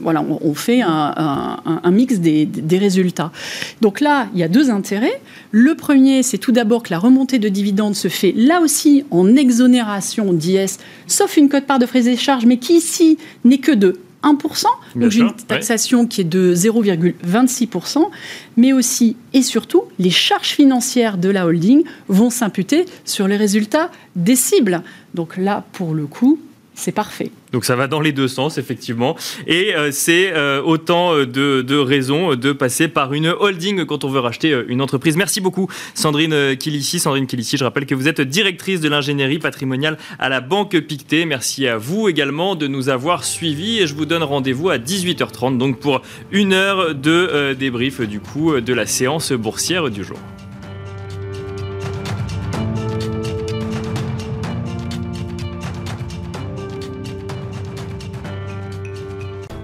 voilà, 0.00 0.22
on, 0.22 0.54
fait 0.54 0.82
un, 0.82 1.90
mix 1.90 2.18
des, 2.18 2.78
résultats. 2.78 3.32
Donc 3.80 4.00
là, 4.00 4.28
il 4.34 4.40
y 4.40 4.42
a 4.42 4.48
deux 4.48 4.70
intérêts. 4.70 5.20
Le 5.50 5.74
premier, 5.74 6.22
c'est 6.22 6.38
tout 6.38 6.52
d'abord 6.52 6.82
que 6.82 6.90
la 6.90 6.98
remontée 6.98 7.38
de 7.38 7.48
dividendes 7.48 7.94
se 7.94 8.08
fait 8.08 8.32
là 8.36 8.60
aussi 8.60 9.04
en 9.10 9.34
exonération 9.34 10.32
d'IS, 10.32 10.78
sauf 11.06 11.36
une 11.36 11.48
cote-part 11.48 11.78
de 11.78 11.86
frais 11.86 12.08
et 12.08 12.16
charges, 12.16 12.46
mais 12.46 12.58
qui 12.58 12.74
ici 12.74 13.18
n'est 13.44 13.58
que 13.58 13.72
de 13.72 13.98
1%, 14.22 14.66
donc 14.94 15.14
une 15.14 15.32
taxation 15.48 16.06
qui 16.06 16.20
est 16.20 16.24
de 16.24 16.54
0,26%, 16.54 18.08
mais 18.56 18.72
aussi 18.72 19.16
et 19.32 19.42
surtout, 19.42 19.82
les 19.98 20.10
charges 20.10 20.50
financières 20.50 21.18
de 21.18 21.28
la 21.28 21.46
holding 21.46 21.82
vont 22.08 22.30
s'imputer 22.30 22.84
sur 23.04 23.26
les 23.26 23.36
résultats 23.36 23.90
des 24.14 24.36
cibles. 24.36 24.82
Donc 25.14 25.36
là, 25.36 25.64
pour 25.72 25.94
le 25.94 26.06
coup, 26.06 26.38
c'est 26.74 26.92
parfait. 26.92 27.30
Donc 27.52 27.64
ça 27.64 27.76
va 27.76 27.86
dans 27.86 28.00
les 28.00 28.12
deux 28.12 28.28
sens, 28.28 28.56
effectivement. 28.56 29.16
Et 29.46 29.74
euh, 29.74 29.90
c'est 29.92 30.32
euh, 30.32 30.62
autant 30.62 31.14
euh, 31.14 31.26
de, 31.26 31.76
raisons 31.76 32.34
de 32.34 32.52
passer 32.52 32.88
par 32.88 33.12
une 33.12 33.28
holding 33.28 33.84
quand 33.84 34.04
on 34.04 34.08
veut 34.08 34.20
racheter 34.20 34.58
une 34.68 34.80
entreprise. 34.80 35.16
Merci 35.16 35.40
beaucoup, 35.40 35.68
Sandrine 35.94 36.56
Kilissi. 36.56 36.98
Sandrine 36.98 37.26
Kilissi, 37.26 37.56
je 37.58 37.64
rappelle 37.64 37.86
que 37.86 37.94
vous 37.94 38.08
êtes 38.08 38.20
directrice 38.20 38.80
de 38.80 38.88
l'ingénierie 38.88 39.38
patrimoniale 39.38 39.98
à 40.18 40.28
la 40.28 40.40
Banque 40.40 40.78
Pictet. 40.80 41.26
Merci 41.26 41.66
à 41.66 41.76
vous 41.76 42.08
également 42.08 42.56
de 42.56 42.66
nous 42.66 42.88
avoir 42.88 43.24
suivis. 43.24 43.80
Et 43.80 43.86
je 43.86 43.94
vous 43.94 44.06
donne 44.06 44.22
rendez-vous 44.22 44.70
à 44.70 44.78
18h30, 44.78 45.58
donc 45.58 45.78
pour 45.78 46.02
une 46.30 46.52
heure 46.54 46.94
de 46.94 47.52
débrief 47.52 48.00
du 48.00 48.20
coup 48.20 48.60
de 48.60 48.72
la 48.72 48.86
séance 48.86 49.32
boursière 49.32 49.90
du 49.90 50.04
jour. 50.04 50.18